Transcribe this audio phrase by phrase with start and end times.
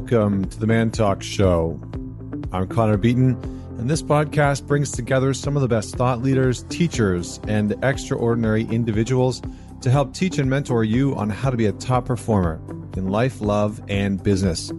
[0.00, 1.78] welcome to the Man Talk Show.
[2.52, 3.34] I'm Connor Beaton,
[3.78, 9.42] and this podcast brings together some of the best thought leaders, teachers, and extraordinary individuals
[9.82, 12.58] to help teach and mentor you on how to be a top performer
[12.96, 14.70] in life, love, and business.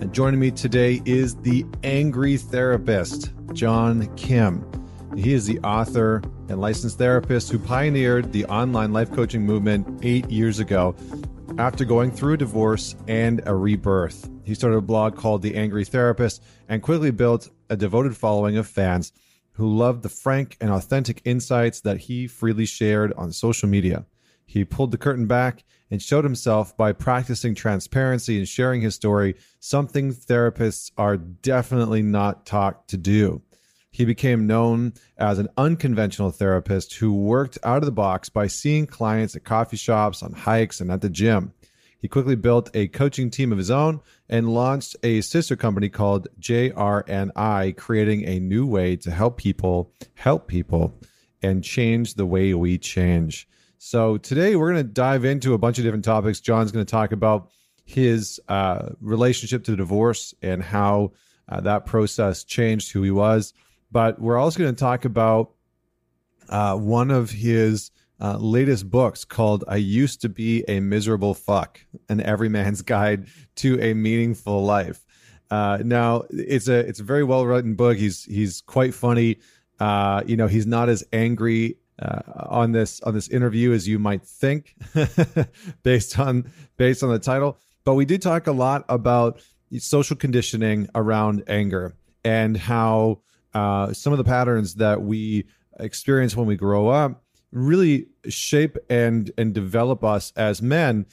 [0.00, 4.64] And joining me today is the angry therapist, John Kim.
[5.14, 10.30] He is the author and licensed therapist who pioneered the online life coaching movement eight
[10.30, 10.96] years ago
[11.58, 14.30] after going through a divorce and a rebirth.
[14.50, 18.66] He started a blog called The Angry Therapist and quickly built a devoted following of
[18.66, 19.12] fans
[19.52, 24.06] who loved the frank and authentic insights that he freely shared on social media.
[24.44, 29.36] He pulled the curtain back and showed himself by practicing transparency and sharing his story,
[29.60, 33.42] something therapists are definitely not taught to do.
[33.92, 38.88] He became known as an unconventional therapist who worked out of the box by seeing
[38.88, 41.52] clients at coffee shops, on hikes, and at the gym.
[42.00, 46.28] He quickly built a coaching team of his own and launched a sister company called
[46.40, 50.98] JRNI, creating a new way to help people help people
[51.42, 53.48] and change the way we change.
[53.78, 56.40] So today we're going to dive into a bunch of different topics.
[56.40, 57.50] John's going to talk about
[57.84, 61.12] his uh, relationship to divorce and how
[61.48, 63.52] uh, that process changed who he was
[63.90, 65.52] but we're also going to talk about
[66.48, 67.90] uh, one of his
[68.20, 73.80] uh, latest books called I Used to Be a Miserable Fuck An Everyman's Guide to
[73.80, 75.04] a Meaningful Life.
[75.50, 77.96] Uh, now it's a it's a very well written book.
[77.96, 79.38] He's he's quite funny.
[79.80, 83.98] Uh, you know, he's not as angry uh, on this on this interview as you
[83.98, 84.76] might think,
[85.82, 87.58] based on based on the title.
[87.84, 89.40] But we did talk a lot about
[89.78, 93.22] social conditioning around anger and how
[93.54, 95.46] uh, some of the patterns that we
[95.80, 101.06] experience when we grow up really shape and and develop us as men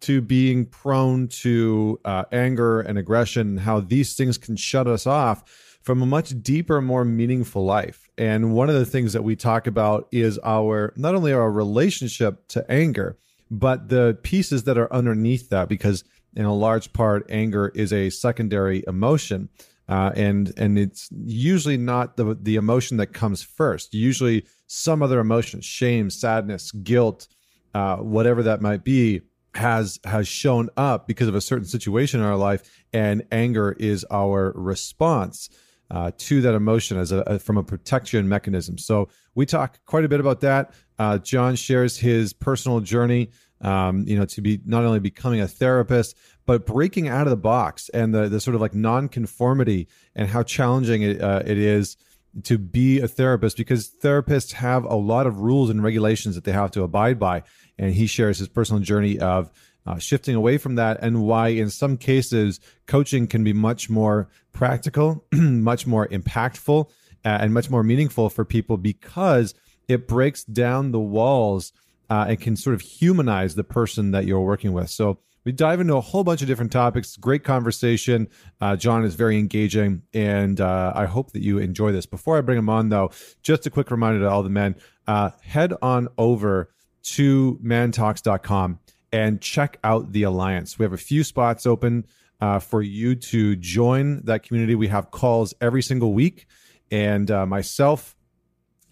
[0.00, 5.06] to being prone to uh, anger and aggression and how these things can shut us
[5.06, 8.08] off from a much deeper more meaningful life.
[8.18, 12.46] And one of the things that we talk about is our not only our relationship
[12.48, 13.16] to anger
[13.50, 16.04] but the pieces that are underneath that because
[16.34, 19.48] in a large part anger is a secondary emotion
[19.92, 23.92] uh, and and it's usually not the the emotion that comes first.
[23.92, 27.28] Usually, some other emotion, shame, sadness, guilt,
[27.74, 29.20] uh, whatever that might be,
[29.54, 32.62] has has shown up because of a certain situation in our life,
[32.94, 35.50] and anger is our response.
[35.90, 38.78] Uh, to that emotion as a, a, from a protection mechanism.
[38.78, 40.72] So we talk quite a bit about that.
[40.98, 43.28] Uh, John shares his personal journey,
[43.60, 46.16] um, you know, to be not only becoming a therapist,
[46.46, 50.42] but breaking out of the box and the, the sort of like nonconformity and how
[50.42, 51.96] challenging it, uh, it is
[52.44, 56.52] to be a therapist because therapists have a lot of rules and regulations that they
[56.52, 57.42] have to abide by.
[57.78, 59.50] And he shares his personal journey of
[59.86, 64.28] uh, shifting away from that and why, in some cases, coaching can be much more
[64.52, 66.88] practical, much more impactful,
[67.24, 69.54] uh, and much more meaningful for people because
[69.88, 71.72] it breaks down the walls
[72.10, 74.90] uh, and can sort of humanize the person that you're working with.
[74.90, 77.16] So, we dive into a whole bunch of different topics.
[77.16, 78.28] Great conversation.
[78.60, 82.06] Uh, John is very engaging, and uh, I hope that you enjoy this.
[82.06, 83.10] Before I bring him on, though,
[83.42, 84.76] just a quick reminder to all the men
[85.06, 86.70] uh, head on over
[87.02, 88.78] to mantalks.com
[89.12, 90.78] and check out the Alliance.
[90.78, 92.06] We have a few spots open
[92.40, 94.74] uh, for you to join that community.
[94.74, 96.46] We have calls every single week,
[96.90, 98.16] and uh, myself,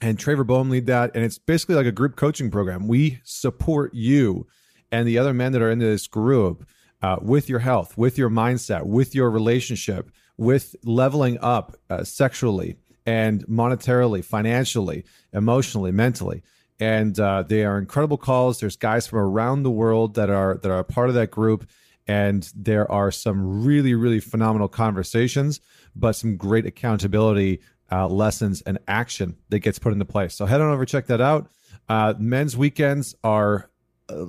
[0.00, 1.12] and Trevor Boehm lead that.
[1.14, 2.88] And it's basically like a group coaching program.
[2.88, 4.46] We support you
[4.92, 6.66] and the other men that are in this group
[7.02, 12.76] uh, with your health, with your mindset, with your relationship, with leveling up uh, sexually
[13.06, 16.42] and monetarily, financially, emotionally, mentally.
[16.78, 18.60] And uh, they are incredible calls.
[18.60, 21.68] There's guys from around the world that are that are part of that group,
[22.06, 25.60] and there are some really really phenomenal conversations,
[25.94, 27.60] but some great accountability
[27.92, 30.34] uh, lessons and action that gets put into place.
[30.34, 31.50] So head on over, check that out.
[31.88, 33.68] Uh, men's weekends are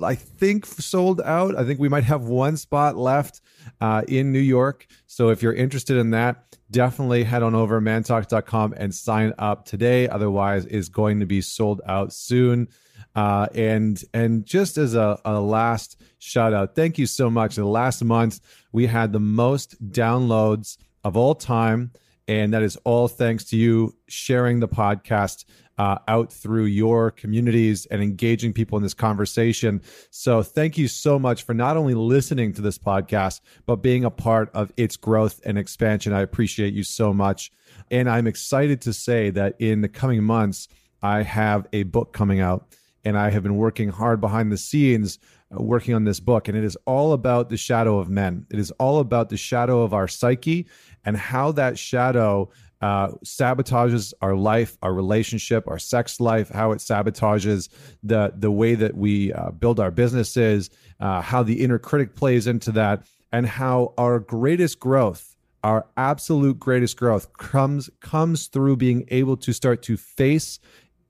[0.02, 1.56] I think sold out.
[1.56, 3.40] I think we might have one spot left
[3.80, 4.86] uh, in New York.
[5.06, 10.08] So if you're interested in that, definitely head on over mantalks.com and sign up today.
[10.08, 12.68] Otherwise, is going to be sold out soon.
[13.14, 17.56] Uh, and and just as a, a last shout out, thank you so much.
[17.56, 18.40] The last month
[18.72, 21.92] we had the most downloads of all time,
[22.26, 25.44] and that is all thanks to you sharing the podcast
[25.82, 29.82] uh, out through your communities and engaging people in this conversation.
[30.10, 34.10] So, thank you so much for not only listening to this podcast, but being a
[34.10, 36.12] part of its growth and expansion.
[36.12, 37.50] I appreciate you so much.
[37.90, 40.68] And I'm excited to say that in the coming months,
[41.02, 42.76] I have a book coming out.
[43.04, 45.18] and I have been working hard behind the scenes
[45.50, 46.46] uh, working on this book.
[46.46, 48.46] And it is all about the shadow of men.
[48.50, 50.68] It is all about the shadow of our psyche
[51.04, 52.50] and how that shadow
[52.82, 57.68] uh, sabotages our life, our relationship, our sex life, how it sabotages
[58.02, 60.68] the the way that we uh, build our businesses,
[61.00, 66.58] uh, how the inner critic plays into that, and how our greatest growth, our absolute
[66.58, 70.58] greatest growth, comes comes through being able to start to face,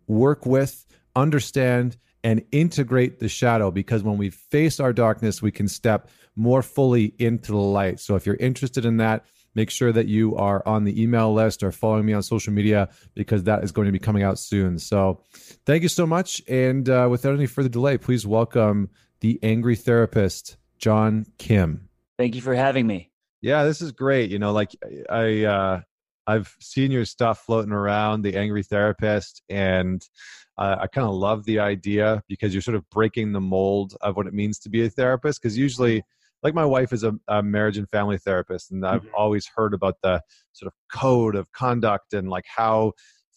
[0.07, 0.87] work with,
[1.17, 3.71] understand, and integrate the shadow.
[3.71, 7.99] Because when we face our darkness, we can step more fully into the light.
[7.99, 11.63] So if you're interested in that make sure that you are on the email list
[11.63, 14.79] or following me on social media because that is going to be coming out soon.
[14.79, 15.21] So
[15.67, 16.43] thank you so much.
[16.49, 18.91] And uh, without any further delay, please welcome
[19.21, 21.89] the angry therapist, John Kim.
[22.19, 23.11] Thank you for having me.
[23.41, 24.31] Yeah, this is great.
[24.31, 24.71] You know, like
[25.11, 25.81] I, uh,
[26.27, 30.03] I've seen your stuff floating around, the angry therapist, and
[30.57, 34.17] uh, I kind of love the idea because you're sort of breaking the mold of
[34.17, 35.43] what it means to be a therapist.
[35.43, 36.05] Because usually,
[36.43, 39.15] like my wife is a, a marriage and family therapist and i've mm-hmm.
[39.17, 40.21] always heard about the
[40.53, 42.93] sort of code of conduct and like how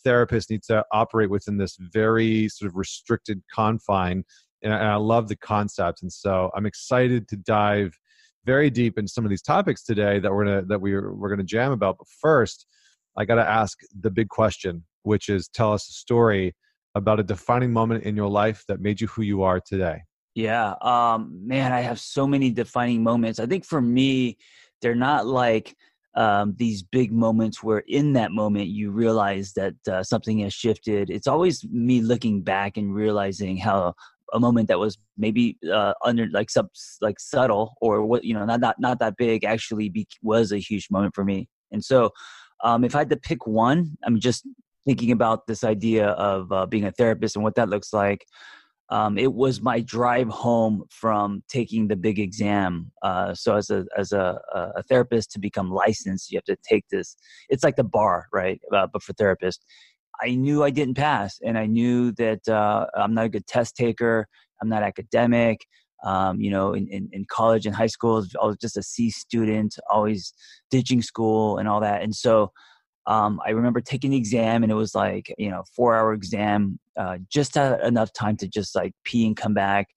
[0.05, 4.23] therapists need to operate within this very sort of restricted confine
[4.61, 7.97] and I, and I love the concept and so i'm excited to dive
[8.45, 11.43] very deep into some of these topics today that we're gonna that we're, we're gonna
[11.43, 12.65] jam about but first
[13.17, 16.55] i gotta ask the big question which is tell us a story
[16.95, 20.01] about a defining moment in your life that made you who you are today
[20.35, 20.75] yeah.
[20.81, 23.39] Um, man, I have so many defining moments.
[23.39, 24.37] I think for me,
[24.81, 25.75] they're not like
[26.15, 31.09] um, these big moments where in that moment you realize that uh, something has shifted.
[31.09, 33.93] It's always me looking back and realizing how
[34.33, 36.67] a moment that was maybe uh, under like sub
[36.99, 40.57] like subtle or what you know not not not that big actually be, was a
[40.57, 41.47] huge moment for me.
[41.71, 42.11] And so,
[42.63, 44.45] um, if I had to pick one, I'm just
[44.85, 48.25] thinking about this idea of uh, being a therapist and what that looks like
[48.89, 52.91] um, it was my drive home from taking the big exam.
[53.01, 54.39] Uh, so as a as a,
[54.75, 57.15] a, therapist to become licensed, you have to take this.
[57.49, 58.61] It's like the bar, right?
[58.71, 59.59] Uh, but for therapists,
[60.21, 63.75] I knew I didn't pass, and I knew that uh, I'm not a good test
[63.75, 64.27] taker.
[64.61, 65.65] I'm not academic.
[66.03, 69.09] Um, you know, in, in, in, college and high school, I was just a C
[69.09, 70.33] student, always
[70.69, 72.03] ditching school and all that.
[72.03, 72.51] And so
[73.07, 76.79] um, I remember taking the exam and it was like, you know, four hour exam,
[76.97, 79.87] uh, just had enough time to just like pee and come back.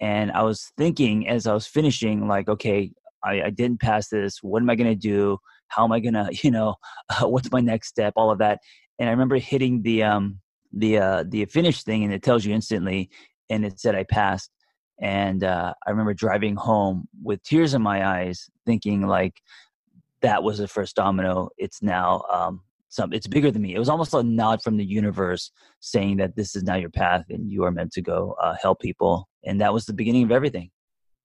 [0.00, 2.92] And I was thinking as I was finishing, like, okay,
[3.24, 4.42] I, I didn't pass this.
[4.42, 5.38] What am I going to do?
[5.68, 6.76] How am I going to, you know,
[7.20, 8.12] what's my next step?
[8.16, 8.60] All of that.
[8.98, 10.40] And I remember hitting the, um,
[10.72, 13.10] the, uh, the finish thing and it tells you instantly.
[13.50, 14.50] And it said I passed.
[15.00, 19.34] And uh, I remember driving home with tears in my eyes, thinking like,
[20.26, 21.50] that was the first domino.
[21.56, 23.12] It's now um, some.
[23.12, 23.76] It's bigger than me.
[23.76, 27.26] It was almost a nod from the universe saying that this is now your path
[27.30, 29.28] and you are meant to go uh, help people.
[29.44, 30.70] And that was the beginning of everything.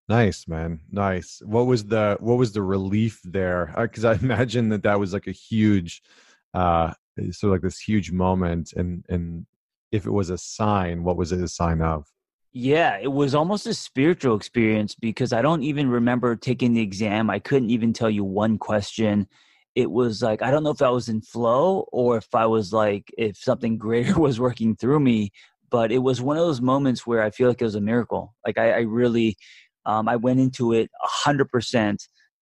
[0.08, 0.82] Nice, man.
[0.92, 1.42] Nice.
[1.44, 3.74] What was the what was the relief there?
[3.76, 6.04] Because I imagine that that was like a huge,
[6.54, 6.94] uh,
[7.32, 8.74] sort of like this huge moment.
[8.74, 9.48] And and
[9.92, 12.06] if it was a sign, what was it a sign of?
[12.54, 17.30] Yeah, it was almost a spiritual experience because I don't even remember taking the exam.
[17.30, 19.28] I couldn't even tell you one question.
[19.74, 22.74] It was like, I don't know if I was in flow or if I was
[22.74, 25.32] like, if something greater was working through me.
[25.70, 28.36] But it was one of those moments where I feel like it was a miracle.
[28.46, 29.38] Like, I, I really,
[29.86, 30.92] um, I went into it
[31.26, 31.98] 100%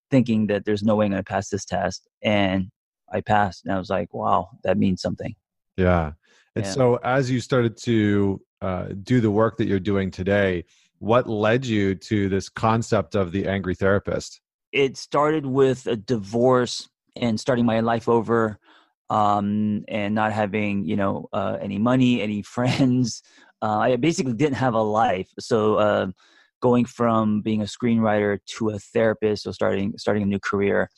[0.10, 2.08] thinking that there's no way I'm going to pass this test.
[2.24, 2.72] And
[3.14, 3.64] I passed.
[3.64, 5.36] And I was like, wow, that means something.
[5.78, 6.14] Yeah.
[6.56, 6.72] And yeah.
[6.72, 10.66] so as you started to uh, do the work that you're doing today,
[11.00, 14.42] what led you to this concept of the angry therapist?
[14.72, 18.60] It started with a divorce and starting my life over
[19.10, 23.24] um, and not having, you know, uh, any money, any friends.
[23.62, 25.30] Uh, I basically didn't have a life.
[25.40, 26.08] So uh,
[26.62, 30.90] going from being a screenwriter to a therapist, so starting starting a new career.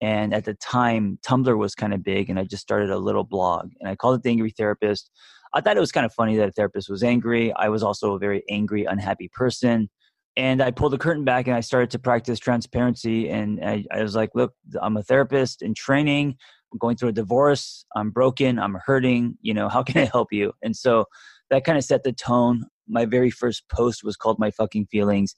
[0.00, 3.24] And at the time, Tumblr was kind of big, and I just started a little
[3.24, 5.10] blog, and I called it the Angry Therapist
[5.52, 7.52] I thought it was kind of funny that a therapist was angry.
[7.54, 9.90] I was also a very angry, unhappy person.
[10.36, 13.28] And I pulled the curtain back and I started to practice transparency.
[13.28, 16.36] And I, I was like, look, I'm a therapist in training.
[16.72, 17.84] I'm going through a divorce.
[17.96, 18.60] I'm broken.
[18.60, 19.38] I'm hurting.
[19.42, 20.52] You know, how can I help you?
[20.62, 21.06] And so
[21.50, 22.64] that kind of set the tone.
[22.88, 25.34] My very first post was called My Fucking Feelings.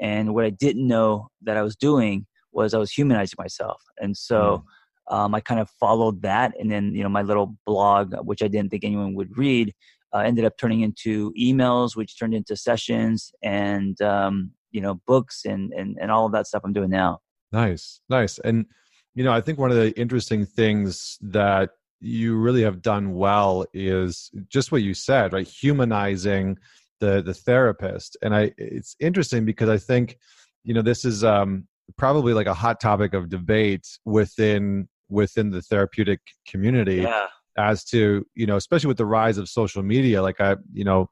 [0.00, 3.82] And what I didn't know that I was doing was I was humanizing myself.
[3.98, 4.62] And so, mm
[5.08, 8.48] um, I kind of followed that, and then you know my little blog, which I
[8.48, 9.74] didn't think anyone would read,
[10.14, 15.44] uh, ended up turning into emails, which turned into sessions, and um, you know books,
[15.44, 17.18] and and and all of that stuff I'm doing now.
[17.50, 18.66] Nice, nice, and
[19.14, 23.66] you know I think one of the interesting things that you really have done well
[23.74, 25.46] is just what you said, right?
[25.46, 26.58] Humanizing
[27.00, 30.18] the the therapist and i it's interesting because i think
[30.62, 35.60] you know this is um probably like a hot topic of debate within within the
[35.62, 37.26] therapeutic community yeah.
[37.58, 41.08] as to you know especially with the rise of social media like i you know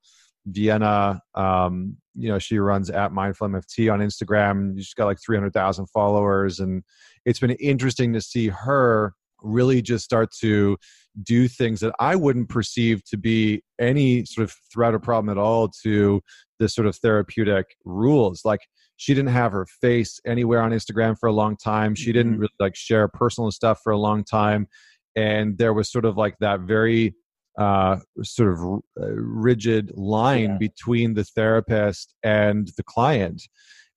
[0.46, 5.86] vienna um you know she runs at mindful mft on instagram she's got like 300000
[5.88, 6.82] followers and
[7.26, 9.12] it's been interesting to see her
[9.42, 10.76] really just start to
[11.22, 15.40] do things that I wouldn't perceive to be any sort of threat or problem at
[15.40, 16.22] all to
[16.61, 18.43] this sort of therapeutic rules.
[18.45, 18.61] Like
[18.97, 21.97] she didn't have her face anywhere on Instagram for a long time.
[21.97, 22.43] She didn't mm-hmm.
[22.43, 24.69] really like share personal stuff for a long time.
[25.17, 27.17] And there was sort of like that very
[27.59, 30.59] uh, sort of uh, rigid line yeah.
[30.59, 33.43] between the therapist and the client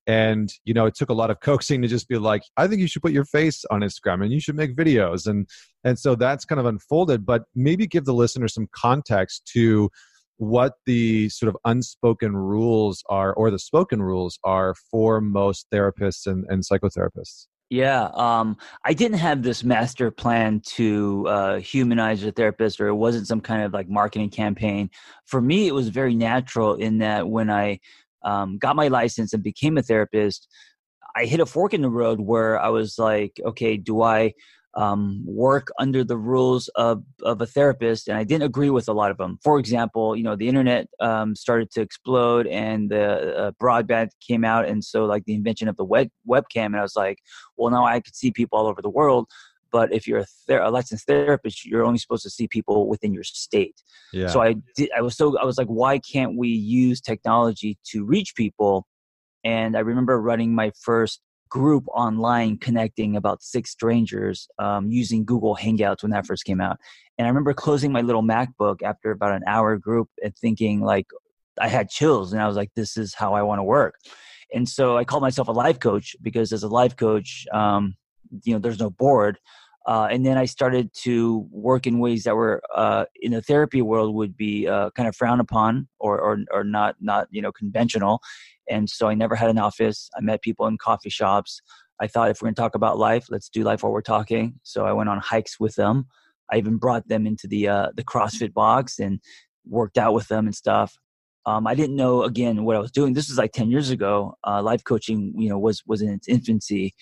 [0.06, 2.82] and you know it took a lot of coaxing to just be like i think
[2.82, 5.48] you should put your face on instagram and you should make videos and
[5.84, 9.90] and so that's kind of unfolded but maybe give the listener some context to
[10.38, 16.26] what the sort of unspoken rules are or the spoken rules are for most therapists
[16.26, 22.32] and, and psychotherapists yeah, um, I didn't have this master plan to uh, humanize a
[22.32, 24.92] therapist, or it wasn't some kind of like marketing campaign.
[25.26, 27.80] For me, it was very natural in that when I
[28.24, 30.48] um, got my license and became a therapist,
[31.16, 34.34] I hit a fork in the road where I was like, okay, do I
[34.76, 38.08] um, work under the rules of, of a therapist?
[38.08, 39.40] And I didn't agree with a lot of them.
[39.44, 44.44] For example, you know, the internet um, started to explode and the uh, broadband came
[44.44, 44.68] out.
[44.68, 47.20] And so, like, the invention of the web- webcam, and I was like,
[47.58, 49.28] well, now I could see people all over the world
[49.74, 53.14] but if you're a, ther- a, licensed therapist you're only supposed to see people within
[53.14, 53.82] your state
[54.14, 54.28] yeah.
[54.28, 58.06] so i did i was so i was like why can't we use technology to
[58.06, 58.88] reach people
[59.44, 61.20] and i remember running my first
[61.54, 66.78] group online connecting about six strangers um, using google hangouts when that first came out
[67.20, 71.06] and i remember closing my little macbook after about an hour group and thinking like
[71.62, 73.94] i had chills and i was like this is how i want to work
[74.52, 77.94] and so i called myself a life coach because as a life coach um,
[78.42, 79.38] you know there's no board
[79.86, 83.82] uh, and then I started to work in ways that were uh, in the therapy
[83.82, 87.52] world would be uh, kind of frowned upon or, or, or not not you know
[87.52, 88.22] conventional.
[88.70, 90.10] And so I never had an office.
[90.18, 91.62] I met people in coffee shops.
[92.02, 94.60] I thought if we're going to talk about life, let's do life while we're talking.
[94.64, 96.08] So I went on hikes with them.
[96.52, 99.20] I even brought them into the uh, the CrossFit box and
[99.66, 100.96] worked out with them and stuff.
[101.46, 103.14] Um, I didn't know again what I was doing.
[103.14, 104.36] This was like ten years ago.
[104.46, 106.94] Uh, life coaching, you know, was was in its infancy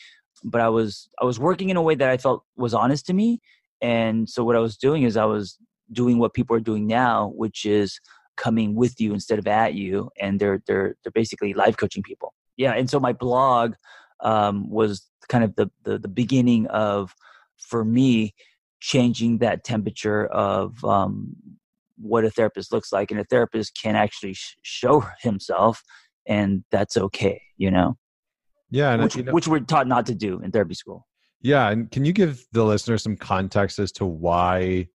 [0.43, 3.13] but I was I was working in a way that I felt was honest to
[3.13, 3.39] me.
[3.81, 5.57] And so what I was doing is I was
[5.91, 7.99] doing what people are doing now, which is
[8.41, 12.33] coming with you instead of at you, and they're they're they're basically life coaching people.
[12.57, 13.75] Yeah, and so my blog
[14.21, 17.13] um, was kind of the, the the beginning of
[17.57, 18.33] for me
[18.79, 21.35] changing that temperature of um,
[21.97, 25.83] what a therapist looks like, and a therapist can actually sh- show himself,
[26.25, 27.95] and that's okay, you know.
[28.71, 31.05] Yeah, which, you know, which we're taught not to do in therapy school.
[31.41, 34.87] Yeah, and can you give the listener some context as to why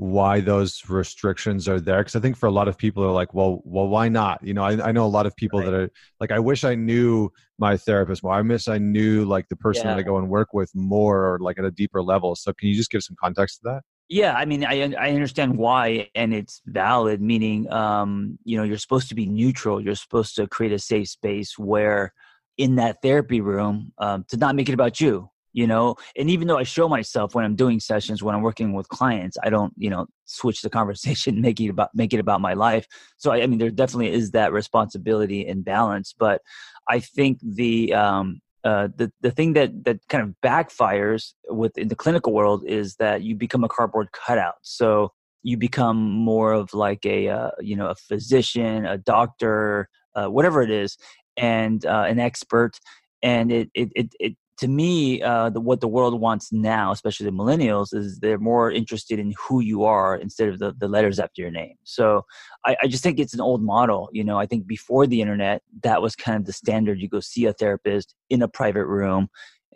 [0.00, 1.98] why those restrictions are there?
[1.98, 4.42] Because I think for a lot of people are like, well, well, why not?
[4.42, 5.66] You know, I, I know a lot of people right.
[5.66, 5.90] that are
[6.20, 8.32] like, I wish I knew my therapist more.
[8.32, 9.92] I miss I knew like the person yeah.
[9.92, 12.34] that I go and work with more, or like at a deeper level.
[12.34, 13.82] So can you just give some context to that?
[14.08, 17.20] Yeah, I mean, I I understand why, and it's valid.
[17.20, 19.82] Meaning, um, you know, you're supposed to be neutral.
[19.82, 22.14] You're supposed to create a safe space where
[22.56, 26.46] in that therapy room um, to not make it about you you know and even
[26.46, 29.72] though i show myself when i'm doing sessions when i'm working with clients i don't
[29.76, 33.42] you know switch the conversation make it about make it about my life so i,
[33.42, 36.40] I mean there definitely is that responsibility and balance but
[36.88, 41.88] i think the um uh, the the thing that that kind of backfires with in
[41.88, 44.56] the clinical world is that you become a cardboard cutout.
[44.62, 50.26] So you become more of like a uh, you know a physician, a doctor, uh,
[50.26, 50.98] whatever it is,
[51.36, 52.78] and uh, an expert.
[53.22, 57.24] And it, it, it, it to me, uh, the, what the world wants now, especially
[57.24, 61.18] the millennials, is they're more interested in who you are instead of the, the letters
[61.18, 61.76] after your name.
[61.84, 62.26] So
[62.66, 64.10] I, I, just think it's an old model.
[64.12, 67.00] You know, I think before the internet, that was kind of the standard.
[67.00, 69.30] You go see a therapist in a private room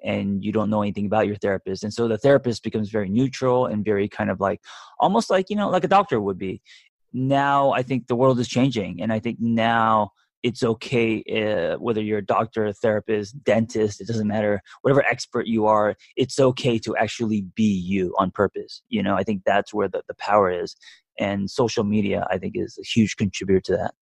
[0.04, 1.82] and you don't know anything about your therapist.
[1.82, 4.60] And so the therapist becomes very neutral and very kind of like
[5.00, 6.60] almost like, you know, like a doctor would be.
[7.14, 9.00] Now I think the world is changing.
[9.00, 10.10] And I think now
[10.44, 15.46] it's okay uh, whether you're a doctor, a therapist, dentist, it doesn't matter, whatever expert
[15.46, 18.82] you are, it's okay to actually be you on purpose.
[18.90, 20.76] You know, I think that's where the, the power is.
[21.18, 23.94] And social media, I think, is a huge contributor to that.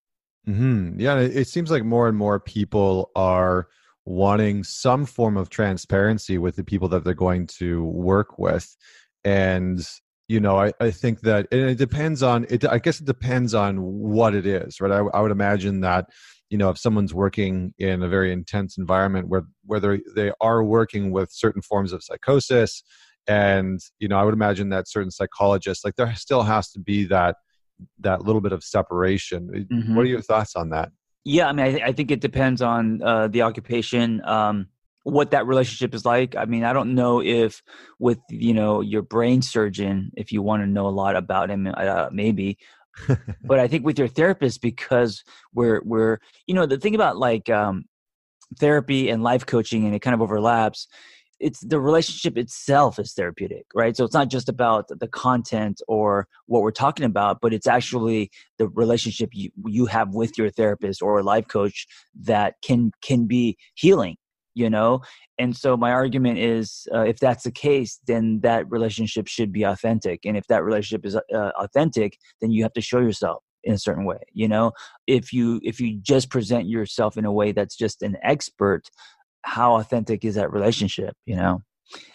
[0.49, 0.99] Mm-hmm.
[0.99, 3.69] Yeah, it seems like more and more people are
[4.05, 8.77] wanting some form of transparency with the people that they're going to work with.
[9.23, 9.87] And
[10.33, 12.65] you know, I, I think that and it depends on it.
[12.65, 14.91] I guess it depends on what it is, right?
[14.91, 16.07] I, I would imagine that
[16.49, 21.11] you know if someone's working in a very intense environment where whether they are working
[21.11, 22.83] with certain forms of psychosis
[23.27, 27.05] and you know i would imagine that certain psychologists like there still has to be
[27.05, 27.37] that
[27.99, 29.95] that little bit of separation mm-hmm.
[29.95, 30.91] what are your thoughts on that
[31.25, 34.69] yeah i mean i, th- I think it depends on uh, the occupation um,
[35.05, 37.63] what that relationship is like i mean i don't know if
[37.99, 41.67] with you know your brain surgeon if you want to know a lot about him
[41.77, 42.57] uh, maybe
[43.45, 47.49] but I think with your therapist, because we're we're you know the thing about like
[47.51, 47.85] um,
[48.59, 50.89] therapy and life coaching, and it kind of overlaps.
[51.41, 53.97] It's the relationship itself is therapeutic, right?
[53.97, 58.31] So it's not just about the content or what we're talking about, but it's actually
[58.59, 61.87] the relationship you you have with your therapist or life coach
[62.21, 64.17] that can can be healing
[64.55, 65.01] you know?
[65.39, 69.63] And so my argument is uh, if that's the case then that relationship should be
[69.63, 70.21] authentic.
[70.25, 73.79] And if that relationship is uh, authentic then you have to show yourself in a
[73.79, 74.73] certain way you know?
[75.07, 78.89] If you if you just present yourself in a way that's just an expert
[79.45, 81.61] how authentic is that relationship you know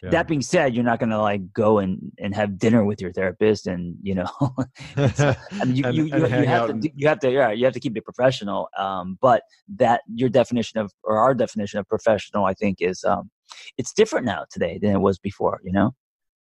[0.01, 0.09] yeah.
[0.09, 3.11] that being said you're not going to like go and, and have dinner with your
[3.11, 4.27] therapist and you know
[4.97, 7.73] I mean, you, and, you, you, you have to you have to yeah you have
[7.73, 9.43] to keep it professional um, but
[9.75, 13.29] that your definition of or our definition of professional i think is um,
[13.77, 15.91] it's different now today than it was before you know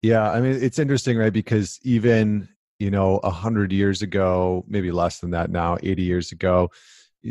[0.02, 2.48] yeah i mean it's interesting right because even
[2.80, 6.70] you know a hundred years ago maybe less than that now 80 years ago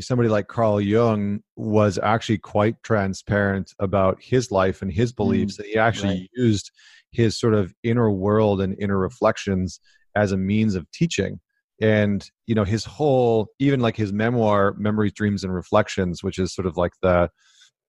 [0.00, 5.57] somebody like Carl Jung was actually quite transparent about his life and his beliefs.
[5.57, 6.30] Mm, he actually right.
[6.35, 6.71] used
[7.11, 9.80] his sort of inner world and inner reflections
[10.14, 11.40] as a means of teaching.
[11.80, 16.54] And you know, his whole, even like his memoir, Memories, Dreams, and Reflections, which is
[16.54, 17.30] sort of like the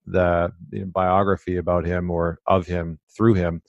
[0.06, 0.52] the
[0.86, 3.62] biography about him or of him through him,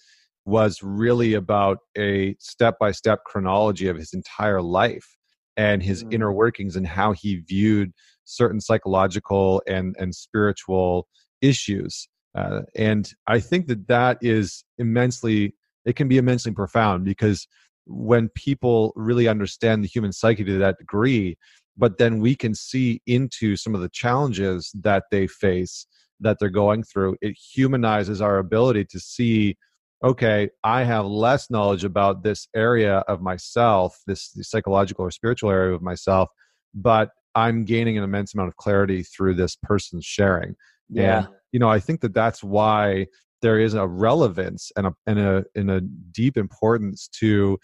[0.46, 5.18] was really about a step by step chronology of his entire life
[5.58, 6.14] and his mm.
[6.14, 7.92] inner workings and how he viewed
[8.32, 11.08] certain psychological and and spiritual
[11.41, 15.54] issues uh, and i think that that is immensely
[15.86, 17.48] it can be immensely profound because
[17.86, 21.38] when people really understand the human psyche to that degree
[21.78, 25.86] but then we can see into some of the challenges that they face
[26.20, 29.58] that they're going through it humanizes our ability to see
[30.04, 35.50] okay i have less knowledge about this area of myself this, this psychological or spiritual
[35.50, 36.30] area of myself
[36.74, 40.56] but I'm gaining an immense amount of clarity through this person's sharing.
[40.89, 41.20] Yeah.
[41.20, 43.08] And, you know, I think that that's why
[43.41, 47.58] there is a relevance and a, and a, and a deep importance to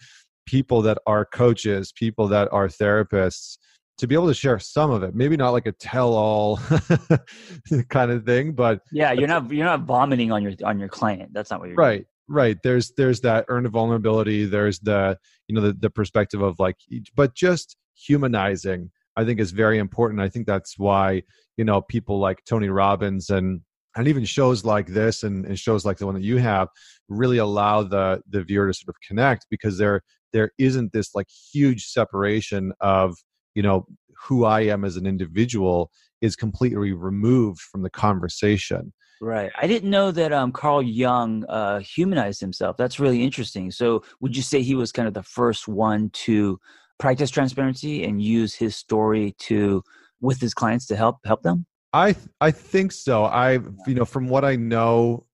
[0.46, 3.58] people that are coaches, people that are therapists,
[3.98, 6.56] to be able to share some of it maybe not like a tell-all
[7.88, 11.30] kind of thing but yeah you're not you're not vomiting on your on your client
[11.34, 12.06] that's not what you're right doing.
[12.28, 16.76] right there's there's that earned vulnerability there's the you know the, the perspective of like
[17.14, 20.20] but just humanizing I think is very important.
[20.20, 21.22] I think that's why
[21.56, 23.60] you know people like Tony Robbins and
[23.96, 26.68] and even shows like this and, and shows like the one that you have
[27.08, 30.02] really allow the the viewer to sort of connect because there
[30.32, 33.16] there isn't this like huge separation of
[33.56, 33.86] you know
[34.26, 38.92] who I am as an individual is completely removed from the conversation.
[39.20, 39.50] Right.
[39.60, 42.76] I didn't know that um, Carl Jung uh, humanized himself.
[42.76, 43.72] That's really interesting.
[43.72, 46.60] So, would you say he was kind of the first one to
[46.98, 49.82] practice transparency and use his story to
[50.20, 51.66] with his clients to help help them?
[51.92, 53.24] I I think so.
[53.24, 53.52] I
[53.86, 55.26] you know from what I know,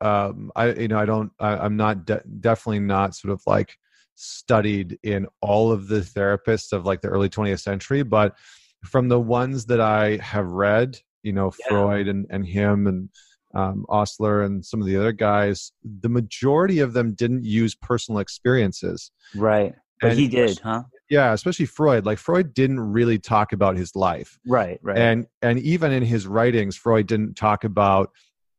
[0.00, 3.76] um, I you know I don't I, am not de- definitely not sort of like
[4.14, 8.34] studied in all of the therapists of like the early 20th century, but
[8.84, 11.66] from the ones that I have read, you know yeah.
[11.68, 13.08] Freud and and him and
[13.54, 18.18] um, Osler and some of the other guys, the majority of them didn't use personal
[18.20, 19.10] experiences.
[19.34, 19.74] Right.
[20.00, 20.82] But and he did, huh?
[21.10, 24.38] Yeah especially freud like freud didn't really talk about his life.
[24.46, 24.98] Right right.
[24.98, 28.10] And and even in his writings freud didn't talk about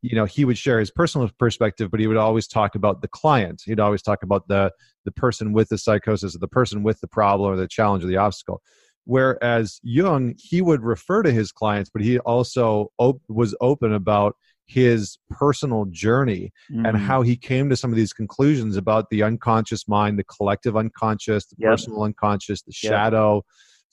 [0.02, 3.08] you know he would share his personal perspective but he would always talk about the
[3.08, 3.62] client.
[3.64, 4.72] He'd always talk about the
[5.04, 8.08] the person with the psychosis or the person with the problem or the challenge or
[8.08, 8.62] the obstacle.
[9.04, 14.36] Whereas jung he would refer to his clients but he also op- was open about
[14.68, 16.84] his personal journey mm-hmm.
[16.84, 20.76] and how he came to some of these conclusions about the unconscious mind, the collective
[20.76, 21.70] unconscious, the yep.
[21.70, 22.92] personal unconscious, the yep.
[22.92, 23.42] shadow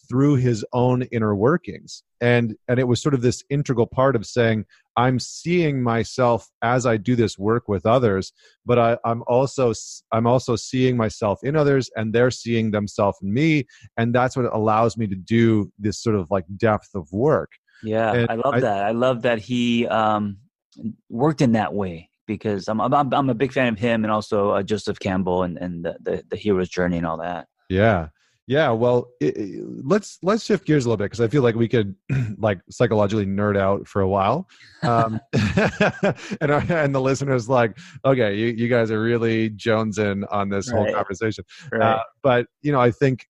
[0.07, 2.03] through his own inner workings.
[2.21, 4.65] And and it was sort of this integral part of saying,
[4.97, 8.33] I'm seeing myself as I do this work with others,
[8.65, 9.73] but I, I'm also
[10.11, 13.65] I'm also seeing myself in others and they're seeing themselves in me.
[13.97, 17.51] And that's what allows me to do this sort of like depth of work.
[17.83, 18.85] Yeah, and I love I, that.
[18.85, 20.37] I love that he um
[21.09, 24.51] worked in that way because I'm I'm I'm a big fan of him and also
[24.51, 27.47] uh, Joseph Campbell and and the, the the hero's journey and all that.
[27.69, 28.09] Yeah.
[28.47, 31.55] Yeah, well, it, it, let's let's shift gears a little bit because I feel like
[31.55, 31.95] we could
[32.37, 34.47] like psychologically nerd out for a while,
[34.83, 40.49] um, and our, and the listeners like, okay, you, you guys are really jonesing on
[40.49, 40.77] this right.
[40.77, 41.43] whole conversation.
[41.71, 41.81] Right.
[41.81, 43.25] Uh, but you know, I think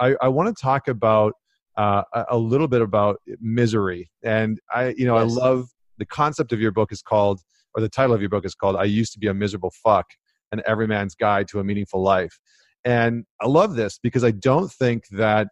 [0.00, 1.34] I, I want to talk about
[1.76, 5.32] uh, a little bit about misery, and I you know yes.
[5.32, 5.68] I love
[5.98, 7.40] the concept of your book is called
[7.74, 10.06] or the title of your book is called "I Used to Be a Miserable Fuck:
[10.52, 12.38] An Every Man's Guide to a Meaningful Life."
[12.84, 15.48] And I love this because I don't think that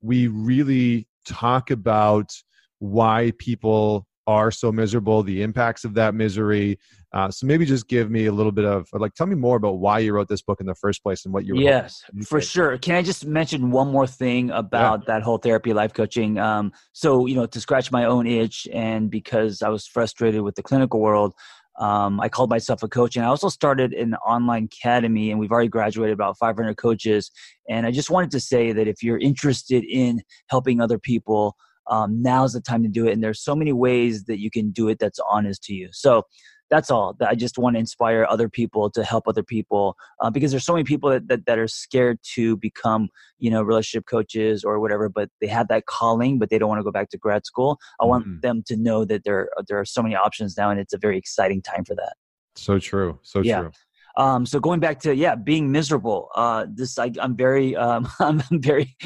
[0.00, 2.32] we really talk about
[2.80, 6.78] why people are so miserable, the impacts of that misery.
[7.14, 9.78] Uh, so maybe just give me a little bit of, like, tell me more about
[9.78, 11.58] why you wrote this book in the first place and what you.
[11.58, 12.76] Yes, for sure.
[12.76, 15.14] Can I just mention one more thing about yeah.
[15.14, 16.38] that whole therapy, life coaching?
[16.38, 20.56] Um, so you know, to scratch my own itch, and because I was frustrated with
[20.56, 21.32] the clinical world,
[21.78, 25.50] um, I called myself a coach, and I also started an online academy, and we've
[25.50, 27.30] already graduated about 500 coaches.
[27.70, 31.56] And I just wanted to say that if you're interested in helping other people,
[31.88, 33.12] um, now's the time to do it.
[33.12, 35.88] And there's so many ways that you can do it that's honest to you.
[35.92, 36.24] So
[36.70, 40.50] that's all i just want to inspire other people to help other people uh, because
[40.50, 44.64] there's so many people that, that, that, are scared to become you know relationship coaches
[44.64, 47.18] or whatever but they have that calling but they don't want to go back to
[47.18, 48.40] grad school i want mm-hmm.
[48.40, 51.16] them to know that there there are so many options now and it's a very
[51.16, 52.14] exciting time for that
[52.54, 53.60] so true so yeah.
[53.60, 53.70] true
[54.16, 56.30] um, so going back to yeah, being miserable.
[56.34, 58.96] Uh, this I, am very um, I'm very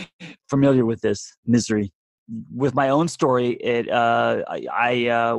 [0.48, 1.92] familiar with this misery.
[2.54, 5.38] With my own story, it uh, I, I uh,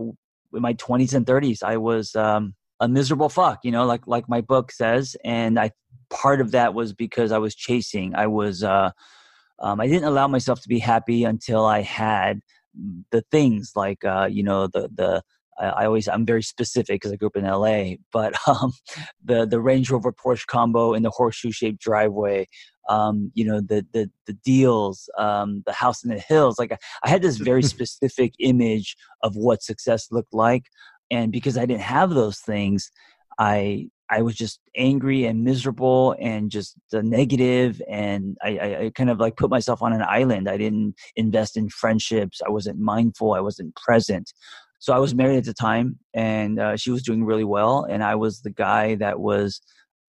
[0.53, 4.27] in my 20s and 30s i was um, a miserable fuck you know like like
[4.29, 5.71] my book says and i
[6.10, 8.13] part of that was because i was chasing.
[8.15, 8.91] I was uh,
[9.60, 12.41] um, i didn't allow myself to be happy until i had
[13.12, 15.23] the things like uh, you know the the
[15.60, 18.74] I always I'm very specific because I grew up in LA, but um,
[19.24, 22.48] the the Range Rover Porsche combo in the horseshoe shaped driveway,
[22.89, 26.58] um, you know the the the deals, um, the house in the hills.
[26.60, 30.66] Like I, I had this very specific image of what success looked like,
[31.12, 32.92] and because I didn't have those things,
[33.39, 39.10] I I was just angry and miserable and just negative and I, I, I, kind
[39.10, 40.48] of like put myself on an island.
[40.48, 42.39] I didn't invest in friendships.
[42.46, 43.34] I wasn't mindful.
[43.34, 44.32] I wasn't present.
[44.84, 48.04] So I was married at the time, and uh, she was doing really well, and
[48.04, 49.62] I was the guy that was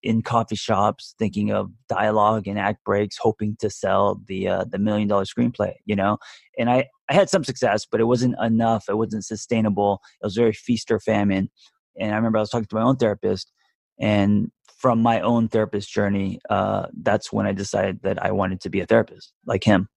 [0.03, 4.77] in coffee shops thinking of dialogue and act breaks, hoping to sell the uh, the
[4.77, 5.75] million dollar screenplay.
[5.85, 6.17] You know,
[6.59, 8.83] and I I had some success, but it wasn't enough.
[8.89, 10.01] It wasn't sustainable.
[10.21, 11.49] It was very feast or famine.
[11.97, 13.53] And I remember I was talking to my own therapist,
[13.97, 18.69] and from my own therapist journey, uh, that's when I decided that I wanted to
[18.69, 19.87] be a therapist like him.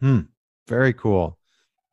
[0.00, 0.22] Hmm.
[0.66, 1.38] Very cool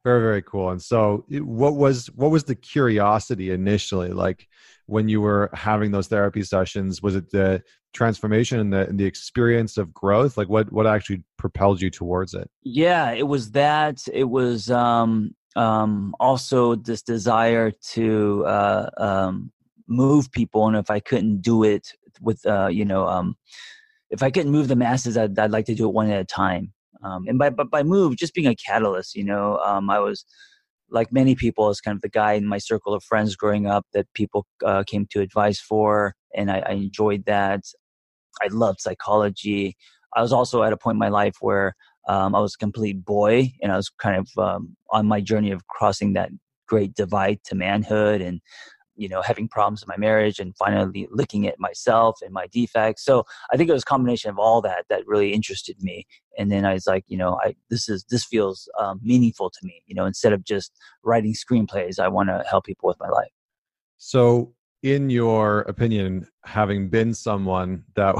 [0.03, 0.69] very very cool.
[0.69, 4.09] And so what was what was the curiosity initially?
[4.09, 4.47] Like
[4.85, 7.61] when you were having those therapy sessions was it the
[7.93, 10.37] transformation and the, and the experience of growth?
[10.37, 12.49] Like what what actually propelled you towards it?
[12.63, 13.99] Yeah it was that.
[14.11, 19.51] It was um um also this desire to uh um
[19.87, 20.67] move people.
[20.67, 23.35] And if i couldn't do it with uh you know um
[24.09, 26.25] if i couldn't move the masses i'd, I'd like to do it one at a
[26.25, 30.25] time um, and by, by move just being a catalyst you know um, i was
[30.91, 33.85] like many people as kind of the guy in my circle of friends growing up
[33.93, 37.61] that people uh, came to advice for and I, I, enjoyed that.
[38.41, 39.75] I loved psychology.
[40.15, 41.75] I was also at a point in my life where
[42.07, 45.51] um, i was a complete boy and i was kind of um, on my journey
[45.51, 46.29] of crossing that
[46.67, 48.41] great divide to manhood and
[48.99, 53.03] you know having problems in my marriage and finally looking at myself and my defects.
[53.03, 56.05] So i think it was a combination of all that that really interested me.
[56.37, 59.59] And then i was like you know i this is this feels um, meaningful to
[59.63, 60.71] me you know instead of just
[61.03, 63.31] writing screenplays i want to help people with my life.
[63.97, 68.15] So in your opinion having been someone that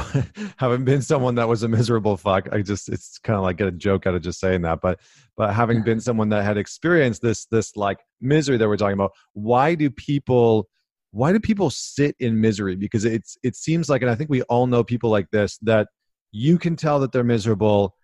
[0.57, 3.67] having been someone that was a miserable fuck i just it's kind of like get
[3.67, 4.99] a joke out of just saying that but
[5.37, 9.11] but having been someone that had experienced this this like misery that we're talking about
[9.33, 10.67] why do people
[11.11, 12.75] why do people sit in misery?
[12.75, 15.87] Because it's it seems like and i think we all know people like this that
[16.31, 17.95] you can tell that they're miserable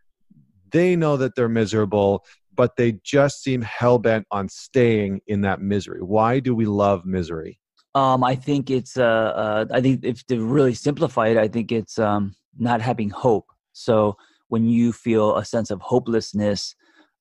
[0.71, 6.01] they know that they're miserable but they just seem hell-bent on staying in that misery.
[6.01, 7.59] Why do we love misery
[7.95, 8.97] um, I think it's.
[8.97, 13.09] Uh, uh, I think if to really simplify it, I think it's um, not having
[13.09, 13.47] hope.
[13.71, 14.17] So
[14.49, 16.75] when you feel a sense of hopelessness,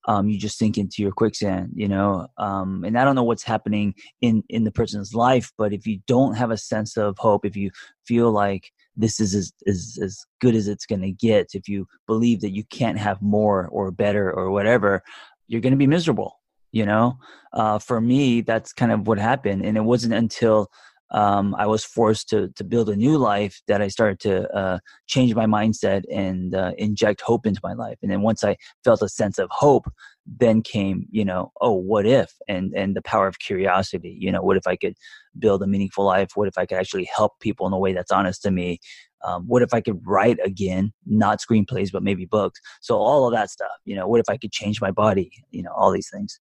[0.08, 1.70] um, you just sink into your quicksand.
[1.74, 5.72] You know, um, and I don't know what's happening in in the person's life, but
[5.72, 7.70] if you don't have a sense of hope, if you
[8.04, 11.86] feel like this is as, as, as good as it's going to get, if you
[12.06, 15.02] believe that you can't have more or better or whatever,
[15.48, 16.38] you're going to be miserable
[16.74, 17.16] you know
[17.52, 20.68] uh, for me that's kind of what happened and it wasn't until
[21.10, 24.78] um, I was forced to to build a new life that I started to uh,
[25.06, 27.98] change my mindset and uh, inject hope into my life.
[28.02, 29.86] And then once I felt a sense of hope,
[30.26, 34.16] then came you know oh what if and and the power of curiosity.
[34.18, 34.94] You know what if I could
[35.38, 36.30] build a meaningful life?
[36.34, 38.80] What if I could actually help people in a way that's honest to me?
[39.24, 42.60] Um, what if I could write again, not screenplays, but maybe books?
[42.80, 45.30] So all of that stuff, you know, what if I could change my body?
[45.50, 46.40] You know, all these things.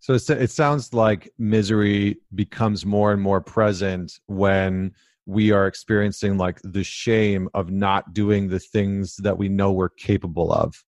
[0.00, 4.92] So it sounds like misery becomes more and more present when
[5.26, 9.90] we are experiencing like the shame of not doing the things that we know we're
[9.90, 10.82] capable of.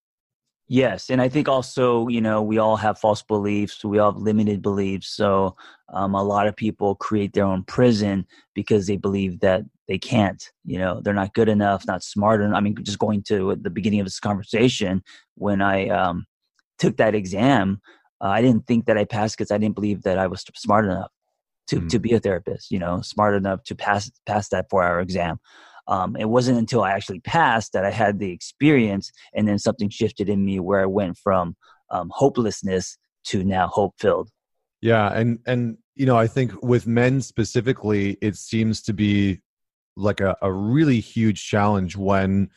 [0.72, 3.84] Yes, and I think also, you know, we all have false beliefs.
[3.84, 5.08] We all have limited beliefs.
[5.08, 5.56] So
[5.92, 10.40] um, a lot of people create their own prison because they believe that they can't.
[10.64, 12.56] You know, they're not good enough, not smart enough.
[12.56, 15.02] I mean, just going to the beginning of this conversation
[15.34, 16.24] when I um,
[16.78, 17.80] took that exam,
[18.22, 20.84] uh, I didn't think that I passed because I didn't believe that I was smart
[20.84, 21.10] enough
[21.68, 21.88] to, mm.
[21.88, 22.70] to be a therapist.
[22.70, 25.38] You know, smart enough to pass pass that four hour exam.
[25.88, 29.88] Um, it wasn't until I actually passed that I had the experience, and then something
[29.88, 31.56] shifted in me where I went from
[31.90, 34.30] um, hopelessness to now hope filled.
[34.80, 39.40] Yeah, and and you know, I think with men specifically, it seems to be
[39.96, 42.50] like a, a really huge challenge when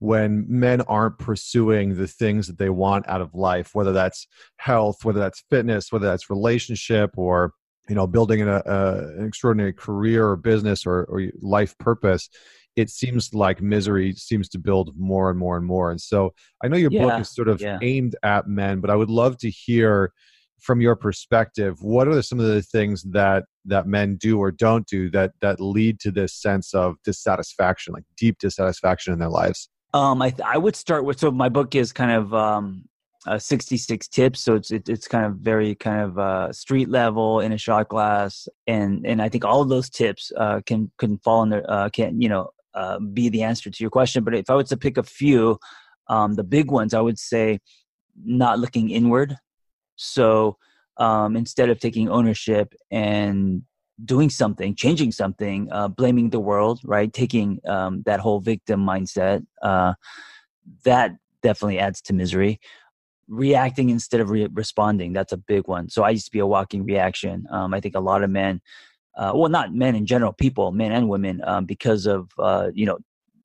[0.00, 5.04] when men aren't pursuing the things that they want out of life whether that's health
[5.04, 7.52] whether that's fitness whether that's relationship or
[7.88, 12.28] you know building an, a, an extraordinary career or business or, or life purpose
[12.76, 15.90] it seems like misery seems to build more and more and more.
[15.90, 16.32] And so
[16.62, 17.78] I know your yeah, book is sort of yeah.
[17.82, 20.12] aimed at men, but I would love to hear
[20.60, 24.86] from your perspective what are some of the things that that men do or don't
[24.86, 29.70] do that that lead to this sense of dissatisfaction like deep dissatisfaction in their lives
[29.94, 32.84] um i i would start with so my book is kind of um
[33.26, 37.40] uh, 66 tips so it's it, it's kind of very kind of uh, street level
[37.40, 41.18] in a shot glass and and i think all of those tips uh, can can
[41.18, 44.24] fall in there uh, can you know uh, be the answer to your question.
[44.24, 45.58] But if I was to pick a few,
[46.08, 47.60] um, the big ones, I would say
[48.24, 49.36] not looking inward.
[49.96, 50.56] So
[50.96, 53.62] um, instead of taking ownership and
[54.04, 57.12] doing something, changing something, uh, blaming the world, right?
[57.12, 59.94] Taking um, that whole victim mindset, uh,
[60.84, 62.60] that definitely adds to misery.
[63.28, 65.88] Reacting instead of re- responding, that's a big one.
[65.88, 67.46] So I used to be a walking reaction.
[67.50, 68.60] Um, I think a lot of men
[69.16, 72.86] uh, well, not men in general, people, men and women, um, because of uh, you
[72.86, 72.98] know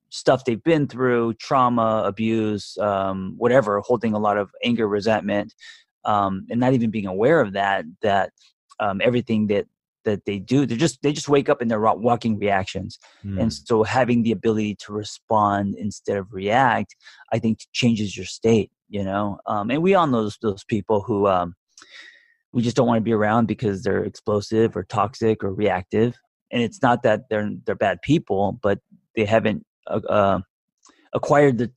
[0.09, 5.53] stuff they've been through, trauma, abuse, um, whatever, holding a lot of anger, resentment,
[6.05, 7.85] um, and not even being aware of that.
[8.01, 8.31] That
[8.79, 9.65] um, everything that
[10.05, 13.39] that they do, they just they just wake up in their walking reactions, mm.
[13.39, 16.95] and so having the ability to respond instead of react,
[17.33, 18.71] I think changes your state.
[18.87, 21.55] You know, um, and we all know those those people who um,
[22.53, 26.15] we just don't want to be around because they're explosive or toxic or reactive
[26.51, 28.79] and it's not that they're they're bad people but
[29.15, 30.39] they haven't uh, uh,
[31.13, 31.71] acquired the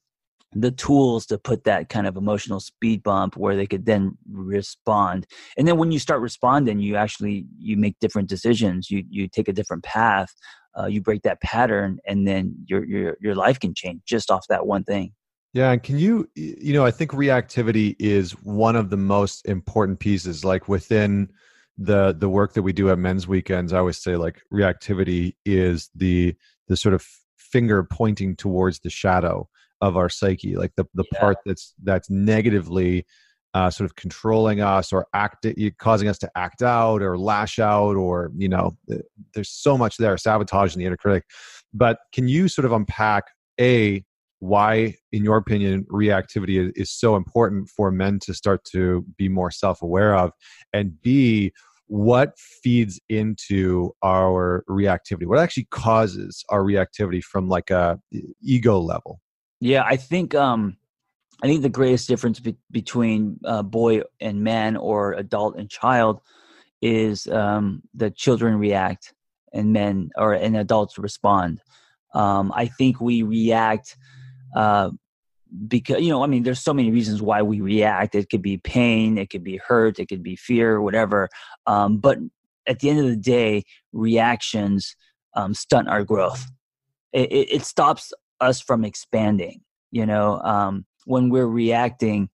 [0.53, 5.27] the tools to put that kind of emotional speed bump where they could then respond.
[5.57, 8.91] And then when you start responding you actually you make different decisions.
[8.91, 10.35] You you take a different path.
[10.79, 14.47] Uh, you break that pattern and then your your your life can change just off
[14.49, 15.13] that one thing.
[15.53, 19.99] Yeah, and can you you know, I think reactivity is one of the most important
[19.99, 21.31] pieces like within
[21.77, 23.73] the the work that we do at men's weekends.
[23.73, 26.35] I always say like reactivity is the
[26.69, 27.07] the sort of
[27.37, 29.49] finger pointing towards the shadow
[29.81, 31.21] of our psyche, like the the yeah.
[31.21, 33.07] part that's that's negatively
[33.55, 35.47] uh, sort of controlling us or act
[35.79, 38.77] causing us to act out or lash out or you know
[39.35, 41.25] there's so much there sabotage in the inner critic
[41.73, 43.25] but can you sort of unpack
[43.59, 44.05] a
[44.41, 49.51] why, in your opinion, reactivity is, so important for men to start to be more
[49.51, 50.31] self aware of?
[50.73, 51.53] And B,
[51.87, 55.27] what feeds into our reactivity?
[55.27, 57.99] What actually causes our reactivity from like a
[58.41, 59.21] ego level?
[59.61, 60.77] Yeah, I think um,
[61.43, 66.21] I think the greatest difference be- between uh, boy and man or adult and child
[66.81, 69.15] is um, that children react
[69.53, 71.61] and men or and adults respond.
[72.15, 73.97] Um, I think we react
[74.57, 74.91] uh,
[75.67, 78.15] because you know i mean there's so many reasons why we react.
[78.15, 81.29] It could be pain it could be hurt it could be fear whatever.
[81.67, 82.19] Um, but
[82.67, 84.95] at the end of the day reactions
[85.35, 86.47] um, stunt our growth.
[87.13, 92.29] It, it, it, stops us from expanding you know um, when we're reacting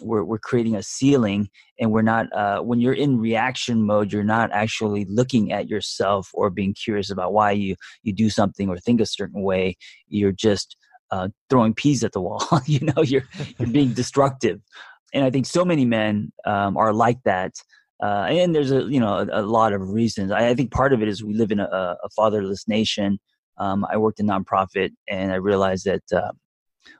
[0.00, 4.24] we're, we're creating a ceiling and we're not uh, when you're in reaction mode you're
[4.24, 8.78] not actually looking at yourself or being curious about why you you do something or
[8.78, 9.76] think a certain way
[10.08, 10.76] you're just
[11.12, 12.42] uh, throwing peas at the wall.
[12.66, 13.24] you know, you're
[13.58, 14.60] you're being destructive,
[15.14, 17.52] and I think so many men um, are like that.
[18.02, 20.32] uh, and there's a you know a, a lot of reasons.
[20.32, 23.20] I, I, think part of it is we live in a, a fatherless nation.
[23.58, 26.32] Um, I worked in nonprofit, and I realized that uh,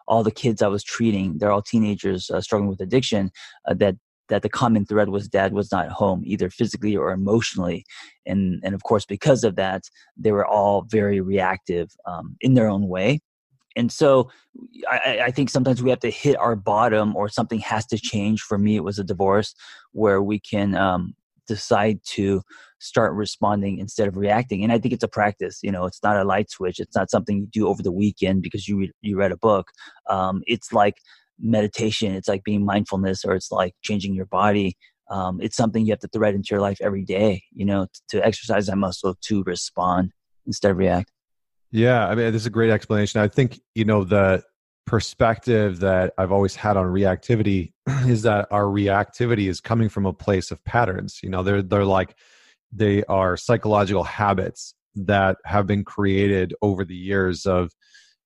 [0.06, 3.30] all the kids I was treating, they're all teenagers uh, struggling with addiction.
[3.68, 3.96] Uh, that
[4.28, 7.84] that the common thread was dad was not home either physically or emotionally
[8.24, 9.82] and and of course because of that
[10.16, 13.20] they were all very reactive um, in their own way
[13.76, 14.30] and so
[14.90, 18.40] I, I, think sometimes we have to hit our bottom or something has to change
[18.42, 19.54] for me it was a divorce
[19.92, 21.14] where we can um,
[21.46, 22.42] decide to
[22.80, 26.16] start responding instead of reacting and i think it's a practice you know it's not
[26.16, 29.16] a light switch it's not something you do over the weekend because you read, you
[29.16, 29.68] read a book
[30.10, 30.96] um, it's like
[31.40, 34.76] meditation it's like being mindfulness or it's like changing your body
[35.10, 38.00] um, it's something you have to thread into your life every day you know to,
[38.08, 40.10] to exercise that muscle to respond
[40.46, 41.10] instead of react
[41.72, 43.22] yeah, I mean, this is a great explanation.
[43.22, 44.42] I think, you know, the
[44.86, 47.72] perspective that I've always had on reactivity
[48.06, 51.20] is that our reactivity is coming from a place of patterns.
[51.22, 52.16] You know, they're they're like
[52.72, 57.72] they are psychological habits that have been created over the years of,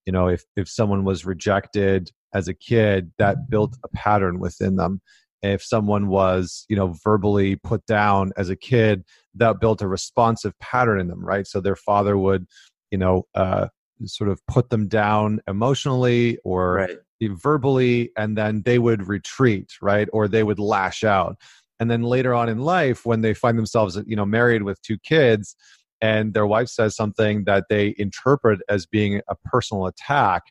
[0.04, 4.76] you know, if if someone was rejected as a kid, that built a pattern within
[4.76, 5.00] them.
[5.42, 10.58] If someone was, you know, verbally put down as a kid, that built a responsive
[10.58, 11.46] pattern in them, right?
[11.46, 12.46] So their father would
[12.90, 13.68] you know uh,
[14.04, 16.98] sort of put them down emotionally or right.
[17.22, 21.36] verbally and then they would retreat right or they would lash out
[21.80, 24.98] and then later on in life when they find themselves you know married with two
[24.98, 25.56] kids
[26.02, 30.42] and their wife says something that they interpret as being a personal attack